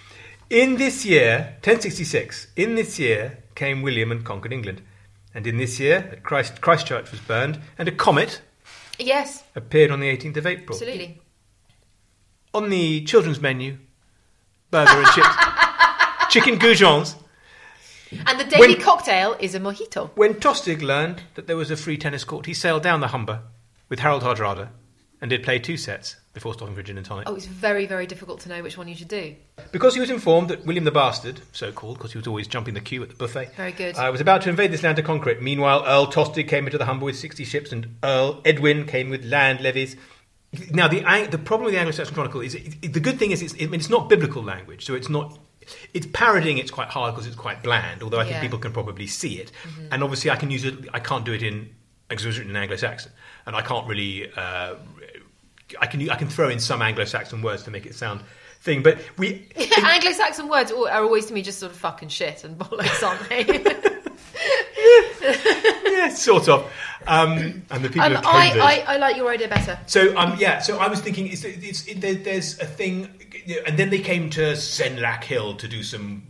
In 0.50 0.76
this 0.76 1.04
year, 1.07 1.57
1066, 1.62 2.48
in 2.57 2.74
this 2.74 2.98
year 2.98 3.38
came 3.54 3.83
William 3.83 4.11
and 4.12 4.24
conquered 4.24 4.52
England, 4.52 4.83
and 5.35 5.46
in 5.46 5.57
this 5.57 5.80
year 5.80 6.20
Christ, 6.22 6.61
Christchurch 6.61 7.11
was 7.11 7.20
burned, 7.20 7.61
and 7.78 7.88
a 7.88 7.92
comet 7.92 8.40
Yes, 8.98 9.42
appeared 9.57 9.90
on 9.90 10.00
the 10.00 10.16
18th 10.16 10.37
of 10.37 10.46
April. 10.46 10.76
absolutely. 10.76 11.20
On 12.52 12.70
the 12.70 13.02
children's 13.04 13.40
menu, 13.40 13.78
burger 14.74 14.98
and 14.98 15.06
chips, 15.12 15.28
chicken 16.30 16.58
goujons. 16.58 17.14
And 18.26 18.40
the 18.40 18.44
daily 18.44 18.74
When- 18.74 18.80
cocktail 18.82 19.37
is 19.38 19.54
a 19.54 19.60
mojito. 19.60 20.10
When 20.16 20.34
Tostig 20.34 20.82
learned 20.82 21.22
that 21.37 21.46
there 21.46 21.56
was 21.56 21.70
a 21.70 21.76
free 21.76 21.96
tennis 21.96 22.24
court, 22.24 22.46
he 22.46 22.54
sailed 22.54 22.82
down 22.82 22.98
the 23.00 23.08
Humber 23.08 23.42
with 23.88 24.00
Harold 24.00 24.22
Hardrada 24.24 24.70
and 25.20 25.30
did 25.30 25.44
play 25.44 25.60
two 25.60 25.76
sets 25.76 26.16
before 26.32 26.52
stopping 26.54 26.74
for 26.74 26.82
gin 26.82 26.96
and 26.96 27.06
tonic. 27.06 27.28
Oh, 27.28 27.37
it's 27.37 27.46
very, 27.46 27.87
very 27.87 28.06
difficult 28.08 28.40
to 28.40 28.48
know 28.48 28.60
which 28.64 28.76
one 28.76 28.88
you 28.88 28.96
should 28.96 29.06
do. 29.08 29.37
Because 29.70 29.94
he 29.94 30.00
was 30.00 30.10
informed 30.10 30.48
that 30.50 30.66
William 30.66 30.82
the 30.84 30.90
Bastard, 30.90 31.40
so 31.52 31.70
called 31.70 31.96
because 31.98 32.10
he 32.12 32.18
was 32.18 32.26
always 32.26 32.48
jumping 32.48 32.74
the 32.74 32.80
queue 32.80 33.00
at 33.04 33.10
the 33.10 33.14
buffet, 33.14 33.54
Very 33.56 33.70
good. 33.70 33.96
uh, 33.96 34.08
was 34.10 34.20
about 34.20 34.42
to 34.42 34.48
invade 34.50 34.72
this 34.72 34.82
land 34.82 34.96
to 34.96 35.04
conquer 35.04 35.30
it. 35.30 35.40
Meanwhile, 35.40 35.84
Earl 35.87 36.08
Tostig 36.08 36.48
came 36.48 36.66
into 36.66 36.78
the 36.78 36.87
Humber 36.87 37.04
with 37.04 37.16
60 37.16 37.44
ships 37.44 37.70
and 37.70 37.94
Earl 38.02 38.40
Edwin 38.44 38.87
came 38.87 39.08
with 39.08 39.24
land 39.24 39.60
levies. 39.60 39.94
Now, 40.72 40.88
the, 40.88 41.00
the 41.30 41.38
problem 41.38 41.64
with 41.66 41.74
the 41.74 41.78
Anglo-Saxon 41.80 42.14
Chronicle 42.14 42.40
is 42.40 42.54
it, 42.54 42.74
it- 42.82 42.92
the 42.92 43.00
good 43.00 43.18
thing 43.18 43.30
is 43.30 43.42
it's, 43.42 43.54
it, 43.54 43.72
it's 43.72 43.88
not 43.90 44.08
biblical 44.08 44.42
language, 44.42 44.84
so 44.84 44.94
it's 44.94 45.08
not. 45.08 45.38
It's 45.94 46.06
parodying. 46.12 46.58
It's 46.58 46.70
quite 46.70 46.88
hard 46.88 47.14
because 47.14 47.26
it's 47.26 47.36
quite 47.36 47.62
bland. 47.62 48.02
Although 48.02 48.18
I 48.20 48.24
think 48.24 48.34
Yeah. 48.36 48.40
people 48.42 48.58
can 48.58 48.72
probably 48.72 49.06
see 49.06 49.38
it, 49.40 49.50
and 49.90 50.02
obviously 50.02 50.30
I 50.30 50.36
can 50.36 50.50
use 50.50 50.64
it. 50.64 50.74
I 50.92 51.00
can't 51.00 51.24
do 51.24 51.32
it 51.32 51.42
in 51.42 51.70
because 52.08 52.24
it 52.24 52.28
was 52.28 52.38
written 52.38 52.50
in 52.54 52.56
Anglo-Saxon, 52.62 53.10
and 53.46 53.56
I 53.56 53.62
can't 53.62 53.86
really. 53.88 54.30
Uh, 54.36 54.74
I 55.80 55.86
can 55.86 56.08
I 56.10 56.16
can 56.16 56.28
throw 56.28 56.50
in 56.50 56.58
some 56.60 56.82
Anglo-Saxon 56.82 57.40
words 57.40 57.62
to 57.62 57.70
make 57.70 57.86
it 57.86 57.94
sound 57.94 58.20
thing, 58.60 58.82
but 58.82 58.98
we 59.16 59.48
Anglo-Saxon 59.56 60.48
words 60.48 60.70
are 60.70 60.88
are 60.90 61.02
always 61.02 61.26
to 61.26 61.32
me 61.32 61.40
just 61.42 61.58
sort 61.60 61.72
of 61.72 61.78
fucking 61.78 62.10
shit 62.10 62.44
and 62.44 62.58
bollocks, 62.58 63.02
aren't 63.02 63.26
they? 63.30 63.80
yeah, 65.92 66.08
sort 66.10 66.48
of. 66.48 66.70
Um, 67.06 67.62
and 67.70 67.84
the 67.84 67.88
people 67.88 68.02
um, 68.16 68.22
I, 68.24 68.84
I, 68.86 68.94
I 68.94 68.96
like 68.96 69.16
your 69.16 69.30
idea 69.30 69.48
better. 69.48 69.78
So 69.86 70.16
um, 70.16 70.36
yeah, 70.38 70.60
so 70.60 70.78
I 70.78 70.88
was 70.88 71.00
thinking, 71.00 71.26
it's, 71.28 71.44
it's, 71.44 71.86
it, 71.86 72.00
there, 72.00 72.14
there's 72.14 72.58
a 72.60 72.66
thing, 72.66 73.08
and 73.66 73.78
then 73.78 73.90
they 73.90 73.98
came 74.00 74.30
to 74.30 74.52
Senlac 74.52 75.24
Hill 75.24 75.56
to 75.56 75.68
do 75.68 75.82
some 75.82 76.22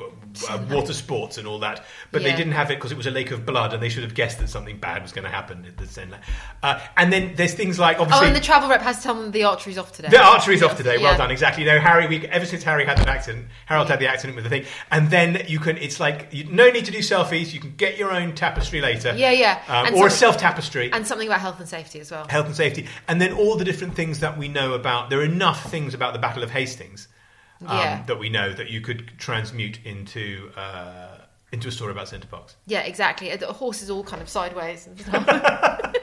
uh, 0.48 0.58
water 0.68 0.92
sports 0.92 1.38
and 1.38 1.46
all 1.46 1.60
that, 1.60 1.84
but 2.10 2.22
they 2.22 2.34
didn't 2.34 2.52
have 2.52 2.70
it 2.70 2.76
because 2.76 2.90
it 2.90 2.96
was 2.96 3.06
a 3.06 3.10
lake 3.10 3.30
of 3.30 3.46
blood, 3.46 3.72
and 3.72 3.82
they 3.82 3.88
should 3.88 4.02
have 4.02 4.14
guessed 4.14 4.38
that 4.40 4.48
something 4.48 4.78
bad 4.78 5.02
was 5.02 5.12
going 5.12 5.24
to 5.24 5.30
happen 5.30 5.64
at 5.64 5.76
the 5.76 5.84
Senlac. 5.84 6.20
Uh, 6.62 6.80
and 6.96 7.12
then 7.12 7.34
there's 7.36 7.54
things 7.54 7.78
like 7.78 7.98
Oh, 8.00 8.24
and 8.24 8.34
the 8.34 8.40
travel 8.40 8.68
rep 8.68 8.82
has 8.82 8.96
to 8.98 9.02
tell 9.04 9.14
them 9.14 9.30
the 9.30 9.44
archery's 9.44 9.78
off 9.78 9.92
today. 9.92 10.08
The 10.08 10.20
archery's 10.20 10.62
off 10.62 10.76
today. 10.76 10.98
Well 10.98 11.12
Yeah. 11.12 11.18
done. 11.18 11.30
Exactly. 11.30 11.64
You 11.64 11.70
know, 11.70 11.78
Harry. 11.80 12.06
We, 12.08 12.26
ever 12.26 12.46
since 12.46 12.62
Harry 12.64 12.84
had 12.84 12.98
that 12.98 13.08
accident, 13.08 13.46
Harold 13.66 13.88
had 13.88 14.00
the 14.00 14.08
accident 14.08 14.34
with 14.34 14.44
the 14.44 14.50
thing, 14.50 14.64
and 14.90 15.10
then 15.10 15.44
you 15.46 15.58
can. 15.60 15.76
It's 15.78 16.00
like 16.00 16.28
you, 16.32 16.44
no 16.50 16.70
need 16.70 16.84
to 16.86 16.90
do 16.90 16.98
selfies. 16.98 17.52
You 17.52 17.60
can 17.60 17.74
get 17.76 17.96
your 17.98 18.10
own 18.10 18.34
tapestry 18.34 18.80
later. 18.80 19.14
Yeah, 19.14 19.30
yeah. 19.30 19.60
Um, 19.68 19.94
or 19.94 20.08
a 20.08 20.10
self 20.10 20.36
tapestry 20.36 20.63
And 20.92 21.06
something 21.06 21.26
about 21.28 21.40
health 21.40 21.58
and 21.60 21.68
safety 21.68 22.00
as 22.00 22.10
well. 22.10 22.26
health 22.28 22.46
and 22.46 22.54
safety, 22.56 22.86
and 23.08 23.20
then 23.20 23.32
all 23.32 23.56
the 23.56 23.64
different 23.64 23.94
things 23.94 24.20
that 24.20 24.36
we 24.38 24.48
know 24.48 24.72
about. 24.74 25.10
There 25.10 25.20
are 25.20 25.24
enough 25.24 25.70
things 25.70 25.94
about 25.94 26.12
the 26.12 26.18
Battle 26.18 26.42
of 26.42 26.50
Hastings 26.50 27.08
um, 27.66 27.78
Yeah. 27.78 28.02
that 28.06 28.18
we 28.18 28.28
know 28.28 28.52
that 28.52 28.70
you 28.70 28.80
could 28.80 29.12
transmute 29.18 29.78
into 29.84 30.50
uh, 30.56 31.18
into 31.52 31.68
a 31.68 31.72
story 31.72 31.92
about 31.92 32.08
Center 32.08 32.26
Parcs. 32.28 32.56
Yeah, 32.66 32.80
exactly. 32.80 33.34
The 33.36 33.46
horse 33.52 33.80
is 33.82 33.90
all 33.90 34.02
kind 34.04 34.20
of 34.22 34.28
sideways 34.28 34.86
and 34.86 35.00
stuff. 35.00 35.28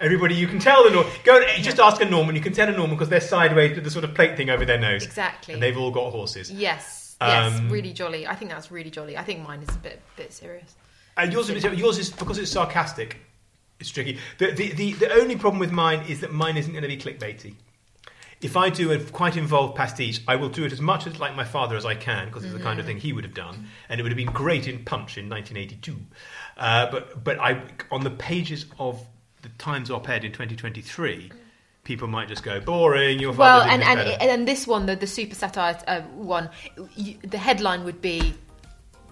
Everybody, 0.00 0.34
you 0.34 0.46
can 0.46 0.58
tell 0.58 0.84
the 0.84 0.90
Norman. 0.90 1.10
Go 1.24 1.40
and 1.42 1.64
just 1.64 1.78
ask 1.80 2.02
a 2.02 2.04
Norman. 2.04 2.34
You 2.36 2.42
can 2.42 2.52
tell 2.52 2.68
a 2.68 2.72
Norman 2.72 2.96
because 2.96 3.08
they're 3.08 3.20
sideways 3.20 3.74
with 3.74 3.84
the 3.84 3.90
sort 3.90 4.04
of 4.04 4.14
plate 4.14 4.36
thing 4.36 4.50
over 4.50 4.64
their 4.66 4.78
nose. 4.78 5.04
Exactly. 5.04 5.54
and 5.54 5.62
they've 5.62 5.76
all 5.76 5.90
got 5.90 6.10
horses. 6.12 6.50
yes, 6.50 7.16
yes, 7.20 7.58
Um, 7.58 7.70
really 7.70 7.94
jolly. 7.94 8.26
I 8.26 8.34
think 8.34 8.50
that's 8.50 8.70
really 8.70 8.90
jolly. 8.90 9.16
I 9.16 9.22
think 9.24 9.40
mine 9.46 9.62
is 9.62 9.74
a 9.74 9.78
bit, 9.78 10.02
bit 10.16 10.32
serious. 10.34 10.74
And 11.16 11.32
yours, 11.32 11.48
is- 11.48 11.64
yours 11.64 11.96
is 11.98 12.10
because 12.10 12.36
it's 12.36 12.50
sarcastic. 12.52 13.16
It's 13.78 13.90
tricky. 13.90 14.18
The, 14.38 14.52
the, 14.52 14.72
the, 14.72 14.92
the 14.94 15.12
only 15.12 15.36
problem 15.36 15.58
with 15.58 15.72
mine 15.72 16.04
is 16.08 16.20
that 16.20 16.32
mine 16.32 16.56
isn't 16.56 16.72
going 16.72 16.82
to 16.82 16.88
be 16.88 16.96
clickbaity. 16.96 17.54
If 18.42 18.56
I 18.56 18.68
do 18.68 18.92
a 18.92 18.98
quite 18.98 19.36
involved 19.36 19.76
pastiche, 19.76 20.20
I 20.28 20.36
will 20.36 20.50
do 20.50 20.64
it 20.64 20.72
as 20.72 20.80
much 20.80 21.06
as 21.06 21.18
like 21.18 21.34
my 21.34 21.44
father 21.44 21.74
as 21.74 21.86
I 21.86 21.94
can 21.94 22.26
because 22.26 22.44
it's 22.44 22.52
the 22.52 22.60
kind 22.60 22.78
of 22.78 22.84
thing 22.84 22.98
he 22.98 23.12
would 23.14 23.24
have 23.24 23.32
done, 23.32 23.66
and 23.88 23.98
it 23.98 24.02
would 24.02 24.12
have 24.12 24.16
been 24.16 24.26
great 24.26 24.68
in 24.68 24.84
Punch 24.84 25.16
in 25.16 25.30
1982. 25.30 25.96
Uh, 26.58 26.90
but 26.90 27.24
but 27.24 27.38
I 27.40 27.62
on 27.90 28.04
the 28.04 28.10
pages 28.10 28.66
of 28.78 29.02
the 29.40 29.48
Times 29.56 29.90
op-ed 29.90 30.24
in 30.24 30.32
2023, 30.32 31.32
people 31.84 32.08
might 32.08 32.28
just 32.28 32.42
go 32.42 32.60
boring. 32.60 33.18
Your 33.18 33.32
Well, 33.32 33.62
and 33.62 33.80
this 33.80 34.16
and, 34.20 34.30
and 34.30 34.48
this 34.48 34.66
one, 34.66 34.84
the, 34.84 34.96
the 34.96 35.06
super 35.06 35.34
satire 35.34 35.78
uh, 35.86 36.02
one, 36.02 36.50
you, 36.94 37.16
the 37.22 37.38
headline 37.38 37.84
would 37.84 38.02
be 38.02 38.34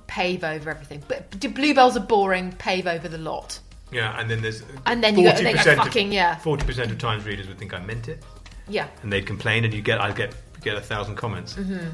"Pave 0.07 0.45
over 0.45 0.69
everything," 0.69 1.03
but 1.09 1.41
bluebells 1.55 1.97
are 1.97 2.01
boring. 2.01 2.53
Pave 2.53 2.87
over 2.87 3.09
the 3.09 3.19
lot. 3.19 3.59
Yeah, 3.93 4.19
and 4.19 4.29
then 4.31 4.43
there's 4.43 4.63
And 4.87 5.03
then 5.05 5.17
you 5.19 5.25
go- 5.31 5.37
they 5.37 5.53
go, 5.53 5.59
40% 5.61 5.73
of- 5.79 5.85
"Fucking 5.85 6.13
yeah." 6.13 6.37
40% 6.37 6.91
of 6.91 6.99
Times 6.99 7.25
readers 7.25 7.47
would 7.49 7.59
think 7.59 7.73
I 7.75 7.79
meant 7.81 8.09
it. 8.09 8.23
Yeah. 8.67 8.87
and 9.03 9.13
they'd 9.13 9.27
complain, 9.27 9.65
and 9.65 9.75
you 9.75 9.83
get 9.83 10.01
I'd 10.01 10.17
get 10.17 10.35
get 10.63 10.77
a 10.77 10.81
thousand 10.81 11.17
comments. 11.17 11.55
Mm-hmm. 11.55 11.89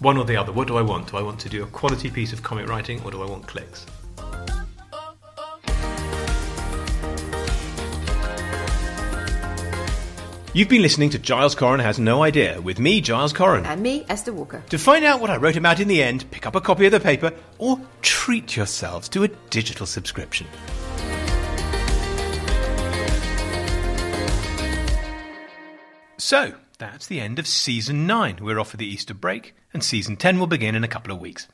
One 0.00 0.16
or 0.18 0.24
the 0.24 0.36
other. 0.36 0.52
What 0.52 0.68
do 0.68 0.76
I 0.76 0.82
want? 0.82 1.10
Do 1.10 1.16
I 1.16 1.22
want 1.22 1.40
to 1.40 1.48
do 1.48 1.62
a 1.62 1.66
quality 1.66 2.10
piece 2.10 2.32
of 2.34 2.42
comic 2.42 2.68
writing, 2.68 3.00
or 3.04 3.10
do 3.10 3.22
I 3.22 3.26
want 3.26 3.46
clicks? 3.46 3.86
You've 10.52 10.68
been 10.68 10.82
listening 10.82 11.10
to 11.10 11.18
Giles 11.20 11.54
Coren 11.54 11.80
Has 11.80 12.00
No 12.00 12.24
Idea 12.24 12.60
with 12.60 12.80
me, 12.80 13.00
Giles 13.00 13.32
Coren. 13.32 13.64
And 13.64 13.80
me, 13.80 14.04
Esther 14.08 14.32
Walker. 14.32 14.60
To 14.70 14.78
find 14.78 15.04
out 15.04 15.20
what 15.20 15.30
I 15.30 15.36
wrote 15.36 15.54
about 15.56 15.78
in 15.78 15.86
the 15.86 16.02
end, 16.02 16.28
pick 16.32 16.44
up 16.44 16.56
a 16.56 16.60
copy 16.60 16.86
of 16.86 16.92
the 16.92 16.98
paper 16.98 17.32
or 17.58 17.80
treat 18.02 18.56
yourselves 18.56 19.08
to 19.10 19.22
a 19.22 19.28
digital 19.28 19.86
subscription. 19.86 20.48
So, 26.20 26.52
that's 26.76 27.06
the 27.06 27.18
end 27.18 27.38
of 27.38 27.46
season 27.46 28.06
9. 28.06 28.40
We're 28.42 28.60
off 28.60 28.72
for 28.72 28.76
the 28.76 28.86
Easter 28.86 29.14
break, 29.14 29.54
and 29.72 29.82
season 29.82 30.18
10 30.18 30.38
will 30.38 30.46
begin 30.46 30.74
in 30.74 30.84
a 30.84 30.88
couple 30.88 31.14
of 31.14 31.18
weeks. 31.18 31.48